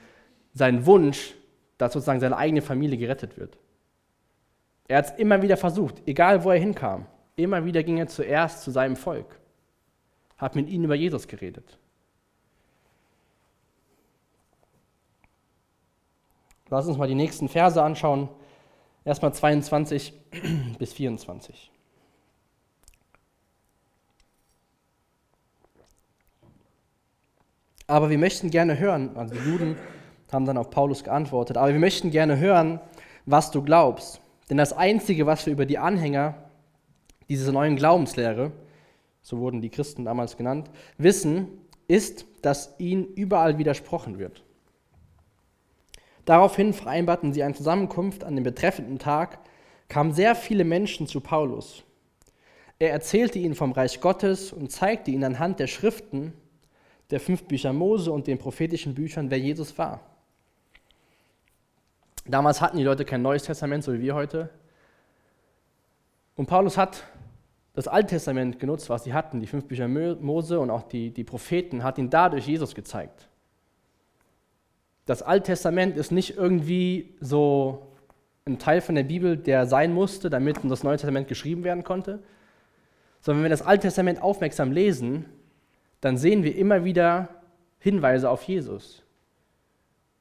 [0.55, 1.35] sein Wunsch,
[1.79, 3.59] dass sozusagen seine eigene Familie gerettet wird.
[4.91, 7.07] Er hat es immer wieder versucht, egal wo er hinkam.
[7.37, 9.39] Immer wieder ging er zuerst zu seinem Volk,
[10.37, 11.79] hat mit ihnen über Jesus geredet.
[16.71, 18.29] Lass uns mal die nächsten Verse anschauen.
[19.05, 20.13] Erstmal 22
[20.81, 21.71] bis 24.
[27.87, 29.77] Aber wir möchten gerne hören, also die Juden
[30.33, 32.81] haben dann auf Paulus geantwortet, aber wir möchten gerne hören,
[33.25, 34.21] was du glaubst.
[34.51, 36.35] Denn das Einzige, was wir über die Anhänger
[37.29, 38.51] dieser neuen Glaubenslehre,
[39.23, 41.47] so wurden die Christen damals genannt, wissen,
[41.87, 44.43] ist, dass ihnen überall widersprochen wird.
[46.25, 49.39] Daraufhin vereinbarten sie eine Zusammenkunft an dem betreffenden Tag,
[49.89, 51.85] kamen sehr viele Menschen zu Paulus.
[52.79, 56.33] Er erzählte ihnen vom Reich Gottes und zeigte ihnen anhand der Schriften,
[57.11, 60.10] der fünf Bücher Mose und den prophetischen Büchern, wer Jesus war.
[62.31, 64.51] Damals hatten die Leute kein Neues Testament, so wie wir heute.
[66.37, 67.05] Und Paulus hat
[67.75, 71.25] das Alte Testament genutzt, was sie hatten, die fünf Bücher Mose und auch die, die
[71.25, 73.31] Propheten, hat ihnen dadurch Jesus gezeigt
[75.11, 77.89] das Alte Testament ist nicht irgendwie so
[78.47, 82.23] ein Teil von der Bibel, der sein musste, damit das Neue Testament geschrieben werden konnte,
[83.21, 85.27] sondern wenn wir das Alte Testament aufmerksam lesen,
[86.01, 87.29] dann sehen wir immer wieder
[87.81, 89.03] Hinweise auf Jesus.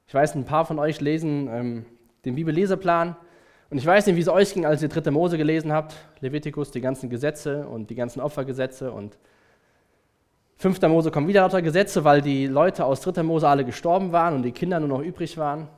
[0.08, 1.86] Ich weiß, ein paar von euch lesen ähm,
[2.24, 3.16] den Bibelleseplan
[3.70, 6.72] und ich weiß nicht, wie es euch ging, als ihr dritte Mose gelesen habt, Levitikus,
[6.72, 9.16] die ganzen Gesetze und die ganzen Opfergesetze und
[10.56, 10.82] 5.
[10.82, 13.22] Mose kommen wieder lauter Gesetze, weil die Leute aus 3.
[13.22, 15.68] Mose alle gestorben waren und die Kinder nur noch übrig waren.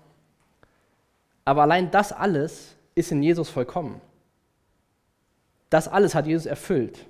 [1.45, 4.01] Aber allein das alles ist in Jesus vollkommen.
[5.69, 7.07] Das alles hat Jesus erfüllt.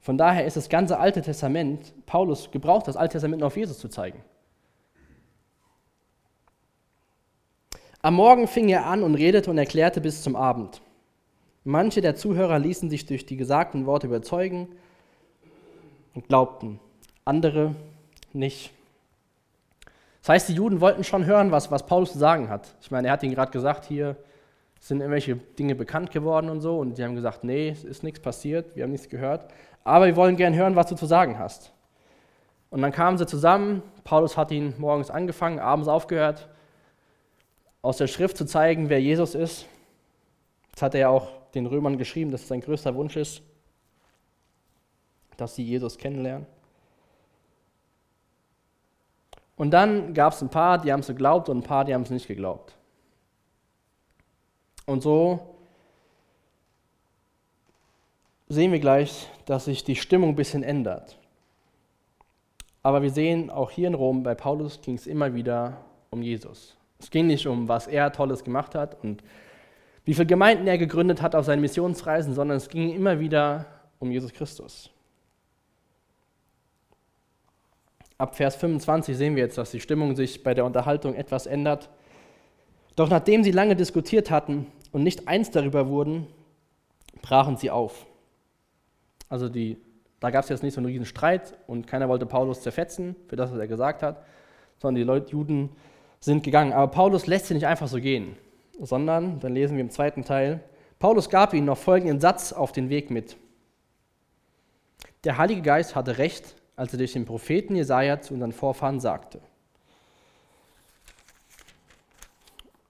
[0.00, 3.78] Von daher ist das ganze Alte Testament, Paulus gebraucht das Alte Testament nur auf Jesus
[3.78, 4.22] zu zeigen.
[8.04, 10.82] Am Morgen fing er an und redete und erklärte bis zum Abend.
[11.64, 14.68] Manche der Zuhörer ließen sich durch die gesagten Worte überzeugen
[16.12, 16.80] und glaubten
[17.24, 17.74] andere
[18.34, 18.72] nicht.
[20.20, 22.74] Das heißt, die Juden wollten schon hören, was, was Paulus zu sagen hat.
[22.82, 24.16] Ich meine, er hat ihnen gerade gesagt, hier
[24.80, 28.20] sind irgendwelche Dinge bekannt geworden und so, und die haben gesagt, nee, es ist nichts
[28.20, 29.50] passiert, wir haben nichts gehört,
[29.82, 31.72] aber wir wollen gern hören, was du zu sagen hast.
[32.68, 36.50] Und dann kamen sie zusammen, Paulus hat ihn morgens angefangen, abends aufgehört,
[37.84, 39.66] aus der Schrift zu zeigen, wer Jesus ist.
[40.72, 43.42] Das hat er ja auch den Römern geschrieben, dass es sein größter Wunsch ist,
[45.36, 46.46] dass sie Jesus kennenlernen.
[49.56, 52.02] Und dann gab es ein paar, die haben es geglaubt und ein paar, die haben
[52.02, 52.74] es nicht geglaubt.
[54.86, 55.54] Und so
[58.48, 61.18] sehen wir gleich, dass sich die Stimmung ein bisschen ändert.
[62.82, 66.78] Aber wir sehen auch hier in Rom, bei Paulus ging es immer wieder um Jesus.
[67.04, 69.22] Es ging nicht um, was er Tolles gemacht hat und
[70.06, 73.66] wie viele Gemeinden er gegründet hat auf seinen Missionsreisen, sondern es ging immer wieder
[73.98, 74.88] um Jesus Christus.
[78.16, 81.90] Ab Vers 25 sehen wir jetzt, dass die Stimmung sich bei der Unterhaltung etwas ändert.
[82.96, 86.26] Doch nachdem sie lange diskutiert hatten und nicht eins darüber wurden,
[87.20, 88.06] brachen sie auf.
[89.28, 89.76] Also die,
[90.20, 93.36] da gab es jetzt nicht so einen riesen Streit und keiner wollte Paulus zerfetzen für
[93.36, 94.24] das, was er gesagt hat,
[94.78, 95.68] sondern die Leute, Juden
[96.24, 96.72] sind gegangen.
[96.72, 98.36] Aber Paulus lässt sie nicht einfach so gehen,
[98.80, 100.60] sondern, dann lesen wir im zweiten Teil,
[100.98, 103.36] Paulus gab ihnen noch folgenden Satz auf den Weg mit.
[105.24, 109.40] Der Heilige Geist hatte recht, als er durch den Propheten Jesaja zu unseren Vorfahren sagte.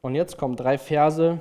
[0.01, 1.40] Und jetzt kommen drei Verse,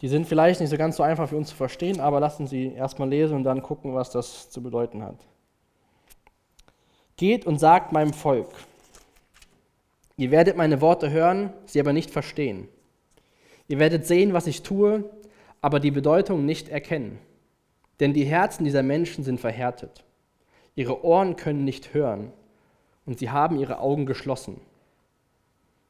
[0.00, 2.74] die sind vielleicht nicht so ganz so einfach für uns zu verstehen, aber lassen Sie
[2.74, 5.16] erstmal lesen und dann gucken, was das zu bedeuten hat.
[7.16, 8.48] Geht und sagt meinem Volk,
[10.16, 12.68] ihr werdet meine Worte hören, sie aber nicht verstehen.
[13.68, 15.08] Ihr werdet sehen, was ich tue,
[15.60, 17.18] aber die Bedeutung nicht erkennen.
[18.00, 20.04] Denn die Herzen dieser Menschen sind verhärtet.
[20.74, 22.32] Ihre Ohren können nicht hören
[23.06, 24.60] und sie haben ihre Augen geschlossen.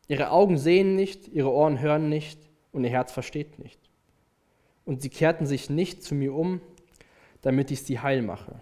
[0.08, 2.38] Ihre Augen sehen nicht, ihre Ohren hören nicht
[2.72, 3.80] und ihr Herz versteht nicht.
[4.84, 6.60] Und sie kehrten sich nicht zu mir um,
[7.40, 8.60] damit ich sie heil mache.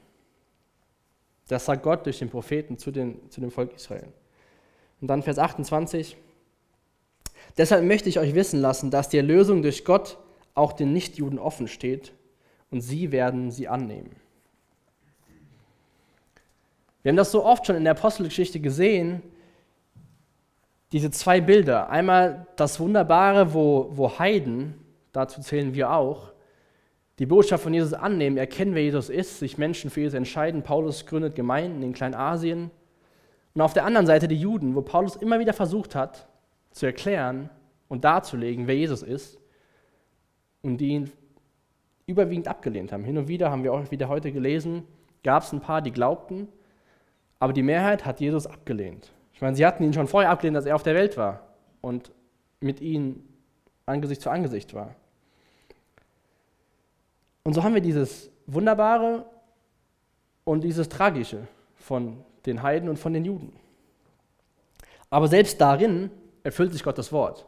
[1.49, 4.13] Das sagt Gott durch den Propheten zu, den, zu dem Volk Israel.
[5.03, 6.17] Und dann Vers 28.
[7.59, 10.17] Deshalb möchte ich euch wissen lassen, dass die Erlösung durch Gott
[10.55, 12.13] auch den Nichtjuden offen steht
[12.71, 14.15] und sie werden sie annehmen.
[17.03, 19.23] Wir haben das so oft schon in der Apostelgeschichte gesehen,
[20.93, 21.91] diese zwei Bilder.
[21.91, 24.75] Einmal das Wunderbare, wo, wo Heiden,
[25.13, 26.33] dazu zählen wir auch,
[27.19, 30.63] die Botschaft von Jesus annehmen, erkennen, wer Jesus ist, sich Menschen für Jesus entscheiden.
[30.63, 32.71] Paulus gründet Gemeinden in Kleinasien.
[33.55, 36.27] Und auf der anderen Seite die Juden, wo Paulus immer wieder versucht hat,
[36.71, 37.51] zu erklären
[37.89, 39.39] und darzulegen, wer Jesus ist
[40.63, 41.13] und die ihn
[42.07, 43.05] überwiegend abgelehnt haben.
[43.05, 44.85] Hin und wieder haben wir auch wieder heute gelesen,
[45.23, 46.49] gab es ein paar, die glaubten,
[47.39, 49.13] aber die Mehrheit hat Jesus abgelehnt.
[49.35, 51.49] Ich meine, sie hatten ihn schon vorher abgelehnt, als er auf der Welt war
[51.81, 52.13] und
[52.61, 53.29] mit ihnen
[53.87, 54.95] Angesicht zu Angesicht war.
[57.45, 59.27] Und so haben wir dieses Wunderbare
[60.45, 63.53] und dieses Tragische von den Heiden und von den Juden.
[65.11, 66.11] Aber selbst darin
[66.43, 67.47] erfüllt sich Gottes Wort,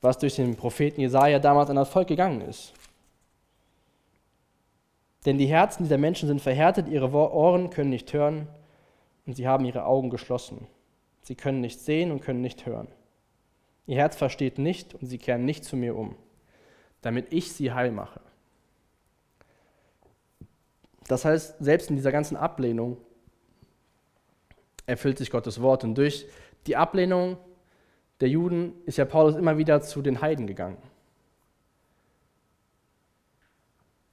[0.00, 2.72] was durch den Propheten Jesaja damals an das Volk gegangen ist.
[5.24, 8.46] Denn die Herzen dieser Menschen sind verhärtet, ihre Ohren können nicht hören
[9.26, 10.66] und sie haben ihre Augen geschlossen.
[11.22, 12.88] Sie können nicht sehen und können nicht hören.
[13.86, 16.16] Ihr Herz versteht nicht und sie kehren nicht zu mir um
[17.04, 18.20] damit ich sie heil mache.
[21.08, 22.96] Das heißt, selbst in dieser ganzen Ablehnung
[24.86, 25.84] erfüllt sich Gottes Wort.
[25.84, 26.26] Und durch
[26.66, 27.36] die Ablehnung
[28.20, 30.78] der Juden ist ja Paulus immer wieder zu den Heiden gegangen.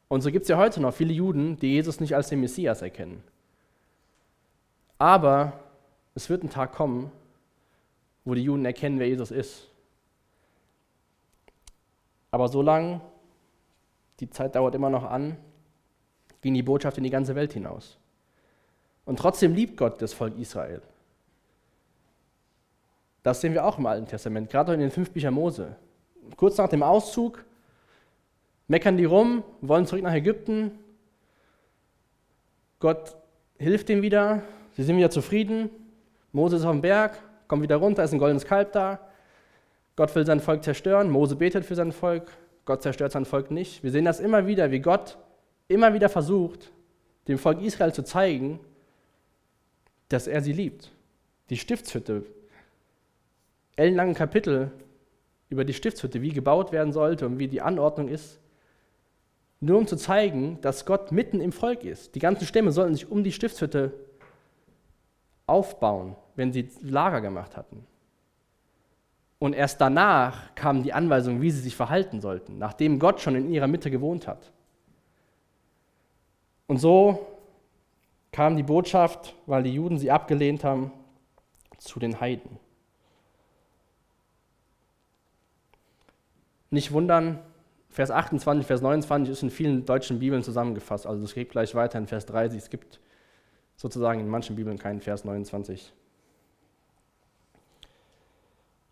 [0.07, 2.81] Und so gibt es ja heute noch viele Juden, die Jesus nicht als den Messias
[2.81, 3.23] erkennen.
[4.97, 5.59] Aber
[6.15, 7.11] es wird ein Tag kommen,
[8.25, 9.69] wo die Juden erkennen, wer Jesus ist.
[12.29, 13.01] Aber solange,
[14.19, 15.37] die Zeit dauert immer noch an,
[16.41, 17.97] ging die Botschaft in die ganze Welt hinaus.
[19.05, 20.81] Und trotzdem liebt Gott das Volk Israel.
[23.23, 25.75] Das sehen wir auch im Alten Testament, gerade in den fünf Büchern Mose.
[26.37, 27.43] Kurz nach dem Auszug
[28.67, 30.71] meckern die rum, wollen zurück nach Ägypten.
[32.79, 33.15] Gott
[33.59, 34.41] hilft ihnen wieder,
[34.75, 35.69] sie sind wieder zufrieden.
[36.31, 38.99] Mose ist auf dem Berg, kommt wieder runter, ist ein goldenes Kalb da.
[39.95, 42.31] Gott will sein Volk zerstören, Mose betet für sein Volk,
[42.65, 43.83] Gott zerstört sein Volk nicht.
[43.83, 45.17] Wir sehen das immer wieder, wie Gott
[45.71, 46.71] immer wieder versucht,
[47.27, 48.59] dem Volk Israel zu zeigen,
[50.09, 50.91] dass er sie liebt.
[51.49, 52.23] Die Stiftshütte,
[53.75, 54.71] ellenlangen Kapitel
[55.49, 58.39] über die Stiftshütte, wie gebaut werden sollte und wie die Anordnung ist,
[59.59, 62.15] nur um zu zeigen, dass Gott mitten im Volk ist.
[62.15, 63.93] Die ganzen Stämme sollten sich um die Stiftshütte
[65.45, 67.85] aufbauen, wenn sie Lager gemacht hatten.
[69.37, 73.51] Und erst danach kamen die Anweisungen, wie sie sich verhalten sollten, nachdem Gott schon in
[73.51, 74.51] ihrer Mitte gewohnt hat.
[76.71, 77.27] Und so
[78.31, 80.93] kam die Botschaft, weil die Juden sie abgelehnt haben,
[81.77, 82.59] zu den Heiden.
[86.69, 87.39] Nicht wundern,
[87.89, 91.05] Vers 28, Vers 29 ist in vielen deutschen Bibeln zusammengefasst.
[91.05, 92.57] Also es geht gleich weiter in Vers 30.
[92.59, 93.01] Es gibt
[93.75, 95.91] sozusagen in manchen Bibeln keinen Vers 29.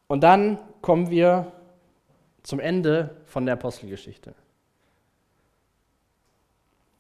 [0.07, 1.53] Und dann kommen wir
[2.43, 4.36] zum Ende von der Apostelgeschichte.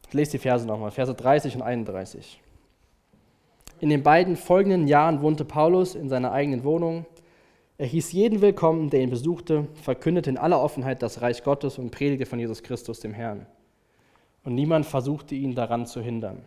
[0.09, 2.41] Ich lese die Verse nochmal, Verse 30 und 31.
[3.79, 7.05] In den beiden folgenden Jahren wohnte Paulus in seiner eigenen Wohnung.
[7.77, 11.91] Er hieß jeden willkommen, der ihn besuchte, verkündete in aller Offenheit das Reich Gottes und
[11.91, 13.45] predigte von Jesus Christus, dem Herrn.
[14.43, 16.43] Und niemand versuchte ihn daran zu hindern.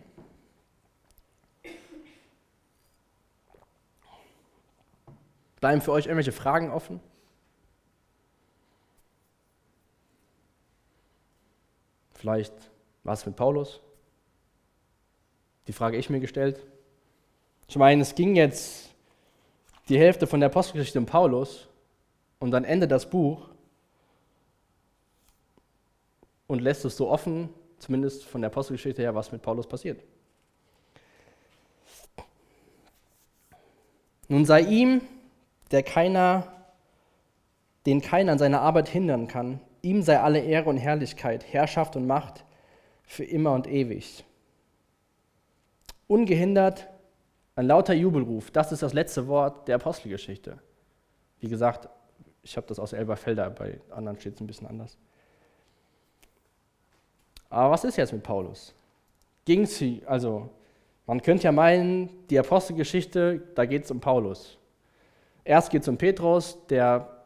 [5.60, 6.98] Bleiben für euch irgendwelche Fragen offen?
[12.10, 12.71] Vielleicht
[13.04, 13.80] war es mit Paulus?
[15.66, 16.60] Die Frage ich mir gestellt.
[17.68, 18.90] Ich meine, es ging jetzt
[19.88, 21.68] die Hälfte von der Apostelgeschichte um Paulus
[22.38, 23.48] und dann endet das Buch
[26.46, 27.48] und lässt es so offen,
[27.78, 30.02] zumindest von der Apostelgeschichte her, was mit Paulus passiert.
[34.28, 35.02] Nun sei ihm,
[35.70, 36.52] der keiner,
[37.86, 42.06] den keiner an seiner Arbeit hindern kann, ihm sei alle Ehre und Herrlichkeit, Herrschaft und
[42.06, 42.44] Macht
[43.04, 44.24] für immer und ewig.
[46.06, 46.88] Ungehindert
[47.54, 50.58] ein lauter Jubelruf, das ist das letzte Wort der Apostelgeschichte.
[51.40, 51.88] Wie gesagt,
[52.42, 54.96] ich habe das aus Elberfelder, bei anderen steht es ein bisschen anders.
[57.50, 58.74] Aber was ist jetzt mit Paulus?
[59.44, 60.48] Ging sie, also
[61.06, 64.56] man könnte ja meinen, die Apostelgeschichte, da geht es um Paulus.
[65.44, 67.24] Erst geht es um Petrus, der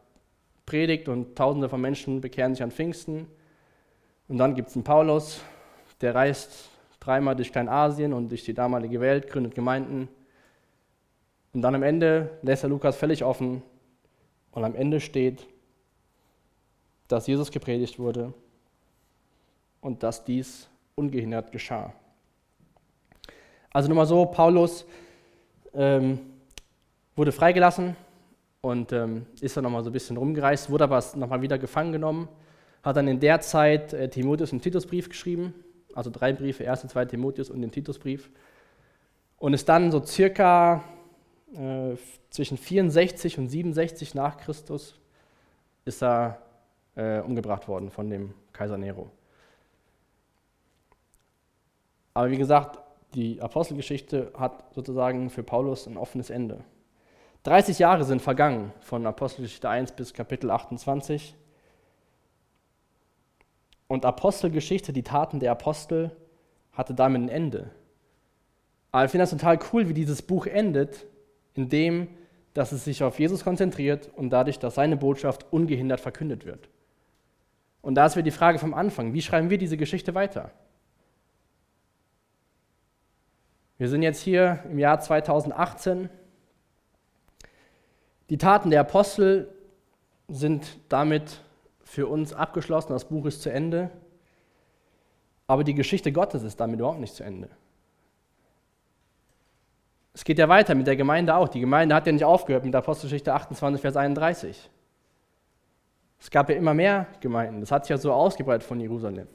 [0.65, 3.27] predigt und tausende von Menschen bekehren sich an Pfingsten.
[4.27, 5.41] Und dann gibt es einen Paulus,
[6.01, 6.69] der reist
[6.99, 10.09] dreimal durch Kleinasien und durch die damalige Welt, gründet Gemeinden.
[11.53, 13.63] Und dann am Ende lässt er Lukas völlig offen
[14.51, 15.47] und am Ende steht,
[17.07, 18.33] dass Jesus gepredigt wurde
[19.81, 21.93] und dass dies ungehindert geschah.
[23.71, 24.85] Also nur mal so, Paulus
[25.73, 26.19] ähm,
[27.15, 27.95] wurde freigelassen
[28.61, 32.27] und ähm, ist dann nochmal so ein bisschen rumgereist, wurde aber nochmal wieder gefangen genommen,
[32.83, 35.53] hat dann in der Zeit äh, Timotheus und Titusbrief geschrieben,
[35.93, 36.87] also drei Briefe, 1.
[36.87, 38.29] 2 Timotheus und den Titusbrief
[39.37, 40.83] und ist dann so circa
[41.53, 41.95] äh,
[42.29, 44.99] zwischen 64 und 67 nach Christus
[45.85, 46.41] ist er
[46.95, 49.09] äh, umgebracht worden von dem Kaiser Nero.
[52.13, 52.79] Aber wie gesagt,
[53.13, 56.63] die Apostelgeschichte hat sozusagen für Paulus ein offenes Ende.
[57.43, 61.35] 30 Jahre sind vergangen von Apostelgeschichte 1 bis Kapitel 28.
[63.87, 66.15] Und Apostelgeschichte, die Taten der Apostel,
[66.71, 67.71] hatte damit ein Ende.
[68.91, 71.05] Aber ich finde das total cool, wie dieses Buch endet,
[71.53, 72.09] indem
[72.57, 76.69] dass es sich auf Jesus konzentriert und dadurch, dass seine Botschaft ungehindert verkündet wird.
[77.83, 80.49] Und da ist wieder die Frage vom Anfang, wie schreiben wir diese Geschichte weiter?
[83.77, 86.09] Wir sind jetzt hier im Jahr 2018.
[88.31, 89.53] Die Taten der Apostel
[90.27, 91.43] sind damit
[91.87, 93.89] für uns abgeschlossen, das Buch ist zu Ende.
[95.47, 97.49] Aber die Geschichte Gottes ist damit überhaupt nicht zu Ende.
[100.13, 101.47] Es geht ja weiter mit der Gemeinde auch.
[101.47, 104.69] Die Gemeinde hat ja nicht aufgehört mit der Apostelgeschichte 28, Vers 31.
[106.19, 107.61] Es gab ja immer mehr Gemeinden.
[107.61, 109.27] Das hat sich ja so ausgebreitet von Jerusalem.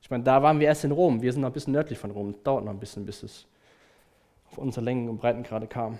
[0.00, 1.20] Ich meine, da waren wir erst in Rom.
[1.20, 2.30] Wir sind noch ein bisschen nördlich von Rom.
[2.30, 3.46] Es dauert noch ein bisschen, bis es
[4.50, 5.98] auf unsere Längen und Breiten gerade kam.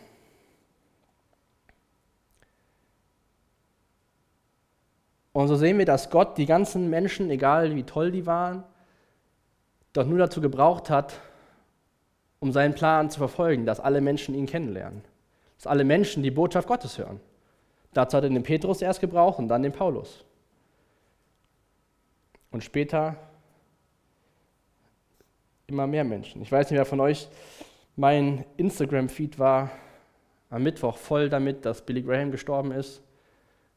[5.32, 8.64] Und so sehen wir, dass Gott die ganzen Menschen, egal wie toll die waren,
[9.92, 11.20] doch nur dazu gebraucht hat,
[12.40, 15.02] um seinen Plan zu verfolgen, dass alle Menschen ihn kennenlernen.
[15.56, 17.20] Dass alle Menschen die Botschaft Gottes hören.
[17.92, 20.24] Dazu hat er den Petrus erst gebraucht und dann den Paulus.
[22.50, 23.16] Und später
[25.66, 26.42] immer mehr Menschen.
[26.42, 27.28] Ich weiß nicht, wer von euch
[27.96, 29.70] mein Instagram-Feed war
[30.48, 33.02] am Mittwoch voll damit, dass Billy Graham gestorben ist.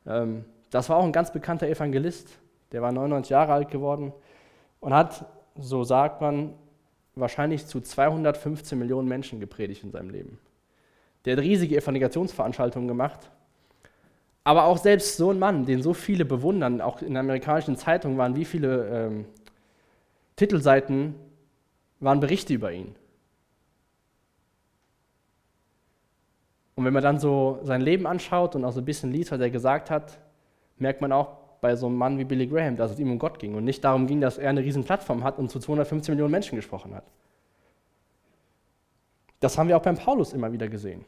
[0.07, 2.39] Ähm, das war auch ein ganz bekannter Evangelist.
[2.71, 4.11] Der war 99 Jahre alt geworden
[4.79, 6.55] und hat, so sagt man,
[7.13, 10.39] wahrscheinlich zu 215 Millionen Menschen gepredigt in seinem Leben.
[11.25, 13.29] Der hat riesige Evangelisationsveranstaltungen gemacht.
[14.43, 18.35] Aber auch selbst so ein Mann, den so viele bewundern, auch in amerikanischen Zeitungen waren
[18.35, 19.25] wie viele ähm,
[20.35, 21.13] Titelseiten,
[21.99, 22.95] waren Berichte über ihn.
[26.75, 29.39] Und wenn man dann so sein Leben anschaut und auch so ein bisschen liest, was
[29.39, 30.17] er gesagt hat,
[30.83, 33.39] merkt man auch bei so einem Mann wie Billy Graham, dass es ihm um Gott
[33.39, 36.31] ging und nicht darum ging, dass er eine riesen Plattform hat und zu 215 Millionen
[36.31, 37.05] Menschen gesprochen hat.
[39.39, 41.05] Das haben wir auch beim Paulus immer wieder gesehen,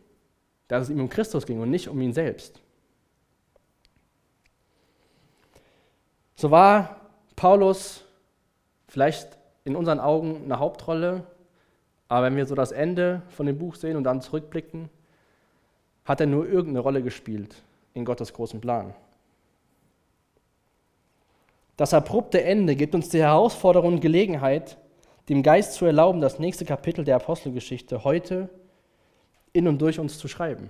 [0.67, 2.59] dass es ihm um Christus ging und nicht um ihn selbst.
[6.35, 7.01] So war
[7.35, 8.03] Paulus
[8.87, 11.23] vielleicht in unseren Augen eine Hauptrolle,
[12.07, 14.89] aber wenn wir so das Ende von dem Buch sehen und dann zurückblicken,
[16.05, 17.55] hat er nur irgendeine Rolle gespielt
[17.93, 18.93] in Gottes großen Plan.
[21.77, 24.77] Das abrupte Ende gibt uns die Herausforderung und Gelegenheit,
[25.27, 28.49] dem Geist zu erlauben, das nächste Kapitel der Apostelgeschichte heute
[29.51, 30.69] in und durch uns zu schreiben.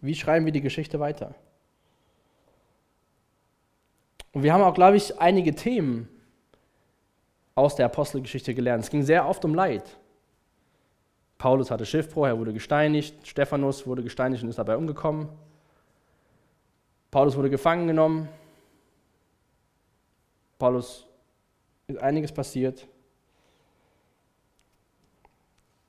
[0.00, 1.34] Wie schreiben wir die Geschichte weiter?
[4.32, 6.08] Und wir haben auch, glaube ich, einige Themen
[7.54, 8.84] aus der Apostelgeschichte gelernt.
[8.84, 9.98] Es ging sehr oft um Leid.
[11.36, 15.28] Paulus hatte Schiffbruch, er wurde gesteinigt, Stephanus wurde gesteinigt und ist dabei umgekommen.
[17.10, 18.28] Paulus wurde gefangen genommen.
[20.58, 21.06] Paulus
[21.86, 22.86] ist einiges passiert.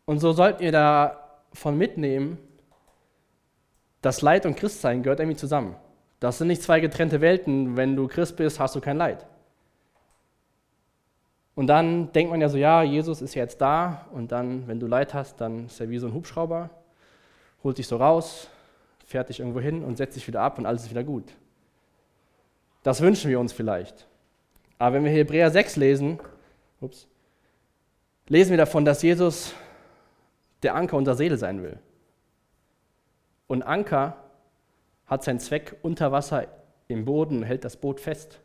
[0.06, 2.38] Und so sollten wir davon mitnehmen,
[4.02, 5.76] das Leid und Christsein gehört irgendwie zusammen.
[6.20, 7.78] Das sind nicht zwei getrennte Welten.
[7.78, 9.26] Wenn du Christ bist, hast du kein Leid.
[11.54, 14.88] Und dann denkt man ja so, ja, Jesus ist jetzt da und dann, wenn du
[14.88, 16.70] Leid hast, dann ist er wie so ein Hubschrauber,
[17.64, 18.50] holt dich so raus,
[19.14, 21.32] dich irgendwo hin und setzt dich wieder ab und alles ist wieder gut.
[22.84, 24.08] Das wünschen wir uns vielleicht.
[24.80, 26.20] Aber wenn wir Hebräer 6 lesen,
[26.80, 27.08] ups,
[28.28, 29.54] lesen wir davon, dass Jesus
[30.64, 31.78] der Anker unserer Seele sein will.
[33.48, 34.18] Und Anker
[35.06, 36.48] hat seinen Zweck unter Wasser
[36.88, 38.40] im Boden und hält das Boot fest.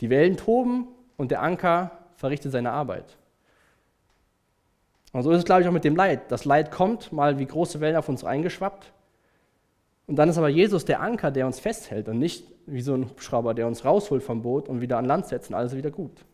[0.00, 3.16] Die Wellen toben und der Anker verrichtet seine Arbeit.
[5.14, 6.32] Und so ist es, glaube ich, auch mit dem Leid.
[6.32, 8.92] Das Leid kommt mal wie große Wellen auf uns eingeschwappt.
[10.08, 13.08] Und dann ist aber Jesus der Anker, der uns festhält und nicht wie so ein
[13.08, 16.24] Hubschrauber, der uns rausholt vom Boot und wieder an Land setzt und alles wieder gut.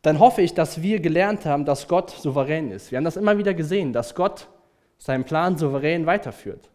[0.00, 2.90] Dann hoffe ich, dass wir gelernt haben, dass Gott souverän ist.
[2.90, 4.48] Wir haben das immer wieder gesehen, dass Gott
[4.96, 6.70] seinen Plan souverän weiterführt.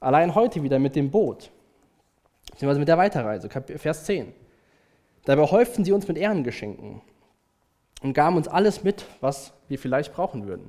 [0.00, 1.50] Allein heute wieder mit dem Boot,
[2.50, 4.34] beziehungsweise mit der Weiterreise, Vers 10.
[5.24, 7.00] Dabei häuften sie uns mit Ehrengeschenken
[8.02, 10.68] und gaben uns alles mit, was wir vielleicht brauchen würden.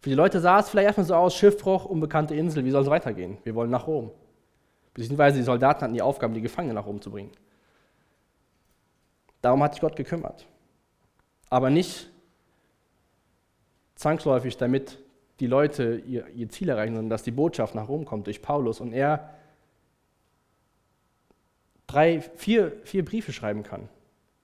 [0.00, 2.90] Für die Leute sah es vielleicht erstmal so aus, Schiffbruch, unbekannte Insel, wie soll es
[2.90, 3.38] weitergehen?
[3.44, 4.10] Wir wollen nach Rom.
[4.94, 7.30] Beziehungsweise die Soldaten hatten die Aufgabe, die Gefangenen nach Rom zu bringen.
[9.42, 10.46] Darum hat sich Gott gekümmert.
[11.50, 12.10] Aber nicht
[13.94, 14.98] zwangsläufig, damit
[15.40, 18.80] die Leute ihr, ihr Ziel erreichen, sondern dass die Botschaft nach Rom kommt durch Paulus
[18.80, 19.34] und er
[21.86, 23.88] drei, vier, vier Briefe schreiben kann,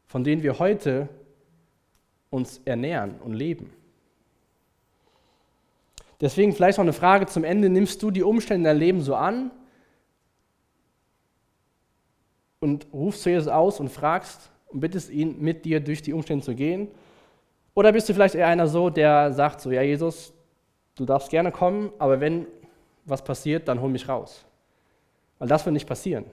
[0.07, 1.09] von denen wir heute
[2.35, 3.73] uns ernähren und leben.
[6.21, 7.69] Deswegen vielleicht noch eine Frage zum Ende.
[7.69, 9.53] Nimmst du die Umstände in deinem Leben so an
[12.59, 16.45] und rufst zu Jesus aus und fragst und bittest ihn, mit dir durch die Umstände
[16.45, 16.89] zu gehen?
[17.75, 20.33] Oder bist du vielleicht eher einer so, der sagt so, ja Jesus,
[20.97, 22.47] du darfst gerne kommen, aber wenn
[23.05, 24.45] was passiert, dann hol mich raus.
[25.39, 26.25] Weil das wird nicht passieren.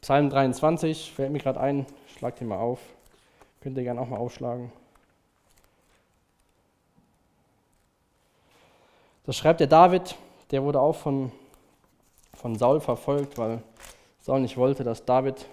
[0.00, 1.86] Psalm 23 fällt mir gerade ein,
[2.16, 2.80] schlag den mal auf.
[3.62, 4.72] Könnt ihr gerne auch mal aufschlagen.
[9.24, 10.16] Das schreibt der David,
[10.50, 11.30] der wurde auch von,
[12.34, 13.62] von Saul verfolgt, weil
[14.18, 15.46] Saul nicht wollte, dass David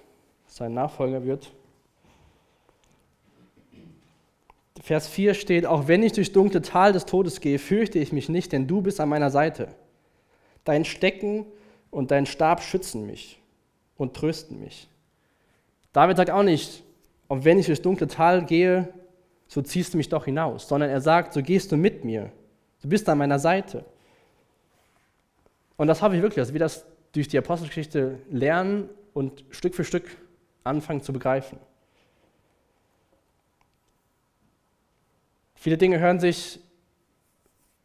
[0.48, 1.52] sein Nachfolger wird.
[4.82, 8.28] Vers 4 steht, auch wenn ich durchs dunkle Tal des Todes gehe, fürchte ich mich
[8.28, 9.68] nicht, denn du bist an meiner Seite.
[10.64, 11.46] Dein Stecken
[11.92, 13.40] und dein Stab schützen mich
[13.98, 14.88] und trösten mich.
[15.94, 16.84] David sagt auch nicht,
[17.30, 18.92] auch wenn ich durchs dunkle Tal gehe,
[19.48, 22.32] so ziehst du mich doch hinaus, sondern er sagt, so gehst du mit mir,
[22.82, 23.86] du bist an meiner Seite.
[25.78, 29.84] Und das habe ich wirklich, dass wir das durch die Apostelgeschichte lernen und Stück für
[29.84, 30.18] Stück
[30.64, 31.58] anfangen zu begreifen.
[35.56, 36.60] Viele Dinge hören sich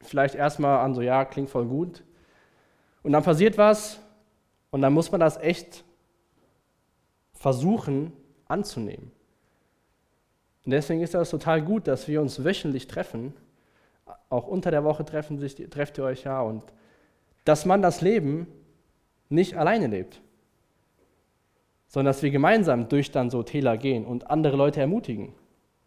[0.00, 2.02] vielleicht erstmal an, so ja, klingt voll gut.
[3.02, 3.98] Und dann passiert was
[4.70, 5.84] und dann muss man das echt
[7.32, 8.12] versuchen
[8.46, 9.12] anzunehmen.
[10.64, 13.34] Und deswegen ist das total gut, dass wir uns wöchentlich treffen.
[14.30, 16.40] Auch unter der Woche treffen sich, trefft ihr euch ja.
[16.40, 16.62] Und
[17.44, 18.46] dass man das Leben
[19.28, 20.20] nicht alleine lebt,
[21.88, 25.32] sondern dass wir gemeinsam durch dann so Täler gehen und andere Leute ermutigen,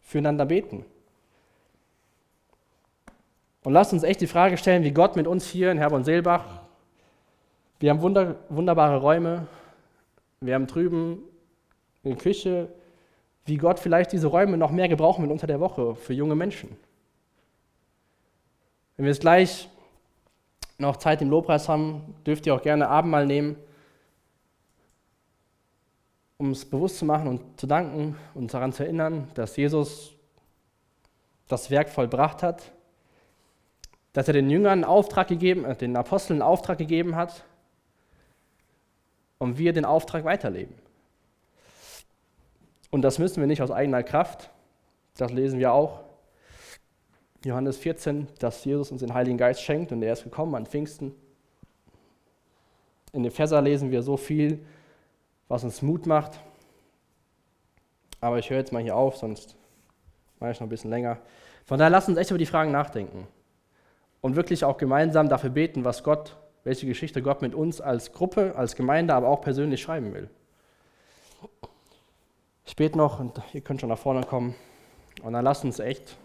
[0.01, 0.85] füreinander beten.
[3.63, 6.61] Und lasst uns echt die Frage stellen, wie Gott mit uns hier in Herborn-Seelbach,
[7.79, 9.47] wir haben wunder, wunderbare Räume,
[10.39, 11.19] wir haben drüben
[12.03, 12.69] eine Küche,
[13.47, 16.75] wie Gott vielleicht diese Räume noch mehr gebrauchen will unter der Woche für junge Menschen.
[18.95, 19.69] Wenn wir jetzt gleich
[20.77, 23.55] noch Zeit im Lobpreis haben, dürft ihr auch gerne Abendmahl nehmen,
[26.37, 30.13] um es bewusst zu machen und zu danken und daran zu erinnern, dass Jesus
[31.47, 32.71] das Werk vollbracht hat
[34.17, 37.43] dass er den Jüngern einen Auftrag gegeben, äh, den Aposteln einen Auftrag gegeben hat
[39.37, 40.73] und wir den Auftrag weiterleben.
[42.89, 44.49] Und das müssen wir nicht aus eigener Kraft.
[45.17, 46.03] Das lesen wir auch.
[47.43, 51.13] Johannes 14, dass Jesus uns den Heiligen Geist schenkt und er ist gekommen an Pfingsten.
[53.13, 54.65] In den Verser lesen wir so viel,
[55.47, 56.39] was uns Mut macht.
[58.19, 59.55] Aber ich höre jetzt mal hier auf, sonst
[60.39, 61.19] mache ich noch ein bisschen länger.
[61.65, 63.27] Von daher lasst uns echt über die Fragen nachdenken
[64.21, 68.53] und wirklich auch gemeinsam dafür beten, was Gott, welche Geschichte Gott mit uns als Gruppe,
[68.55, 70.29] als Gemeinde, aber auch persönlich schreiben will.
[72.75, 74.55] Bete noch und ihr könnt schon nach vorne kommen.
[75.23, 76.17] Und dann lasst uns echt.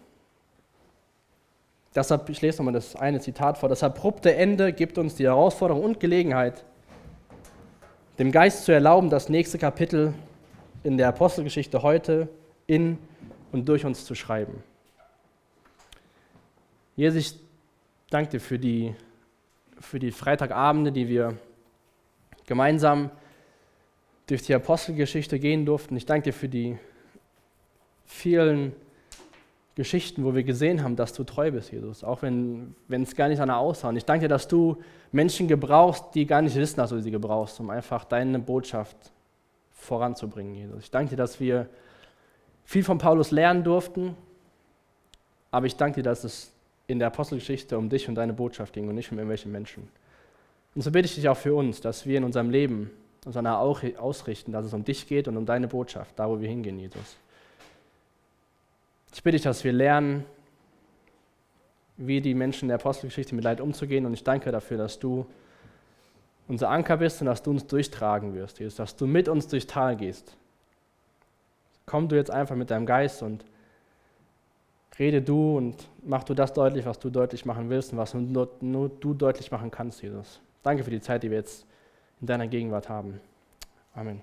[1.95, 3.69] Deshalb, ich lese nochmal das eine Zitat vor.
[3.69, 6.65] Das abrupte Ende gibt uns die Herausforderung und Gelegenheit,
[8.19, 10.15] dem Geist zu erlauben, das nächste Kapitel
[10.83, 12.29] in der Apostelgeschichte heute
[12.67, 12.99] in
[13.53, 14.63] und durch uns zu schreiben.
[16.97, 17.41] Jesus, ich
[18.11, 18.95] danke dir für die,
[19.79, 21.37] für die Freitagabende, die wir
[22.47, 23.11] gemeinsam
[24.27, 25.97] durch die Apostelgeschichte gehen durften.
[25.97, 26.79] Ich danke dir für die
[28.05, 28.73] vielen
[29.75, 33.39] Geschichten, wo wir gesehen haben, dass du treu bist, Jesus, auch wenn, es gar nicht
[33.39, 33.89] danach aussah.
[33.89, 34.77] Und ich danke dir, dass du
[35.13, 38.97] Menschen gebrauchst, die gar nicht wissen, dass du sie gebrauchst, um einfach deine Botschaft
[39.73, 40.85] voranzubringen, Jesus.
[40.85, 41.69] Ich danke dir, dass wir
[42.65, 44.15] viel von Paulus lernen durften,
[45.51, 46.53] aber ich danke dir, dass es
[46.87, 49.89] in der Apostelgeschichte um dich und deine Botschaft ging und nicht um irgendwelche Menschen.
[50.75, 52.91] Und so bitte ich dich auch für uns, dass wir in unserem Leben
[53.25, 56.49] uns danach ausrichten, dass es um dich geht und um deine Botschaft, da wo wir
[56.49, 57.17] hingehen, Jesus.
[59.15, 60.25] Ich bitte dich, dass wir lernen,
[61.97, 64.07] wie die Menschen der Apostelgeschichte mit Leid umzugehen.
[64.07, 65.27] Und ich danke dafür, dass du
[66.49, 69.67] unser Anker bist und dass du uns durchtragen wirst, Jesus, dass du mit uns durchs
[69.67, 70.37] Tal gehst.
[71.87, 73.45] Komm du jetzt einfach mit deinem Geist und
[74.99, 78.51] rede du und mach du das deutlich, was du deutlich machen willst und was nur,
[78.61, 80.41] nur du deutlich machen kannst, Jesus.
[80.63, 81.67] Danke für die Zeit, die wir jetzt
[82.23, 83.21] in deiner Gegenwart haben.
[83.95, 84.23] Amen.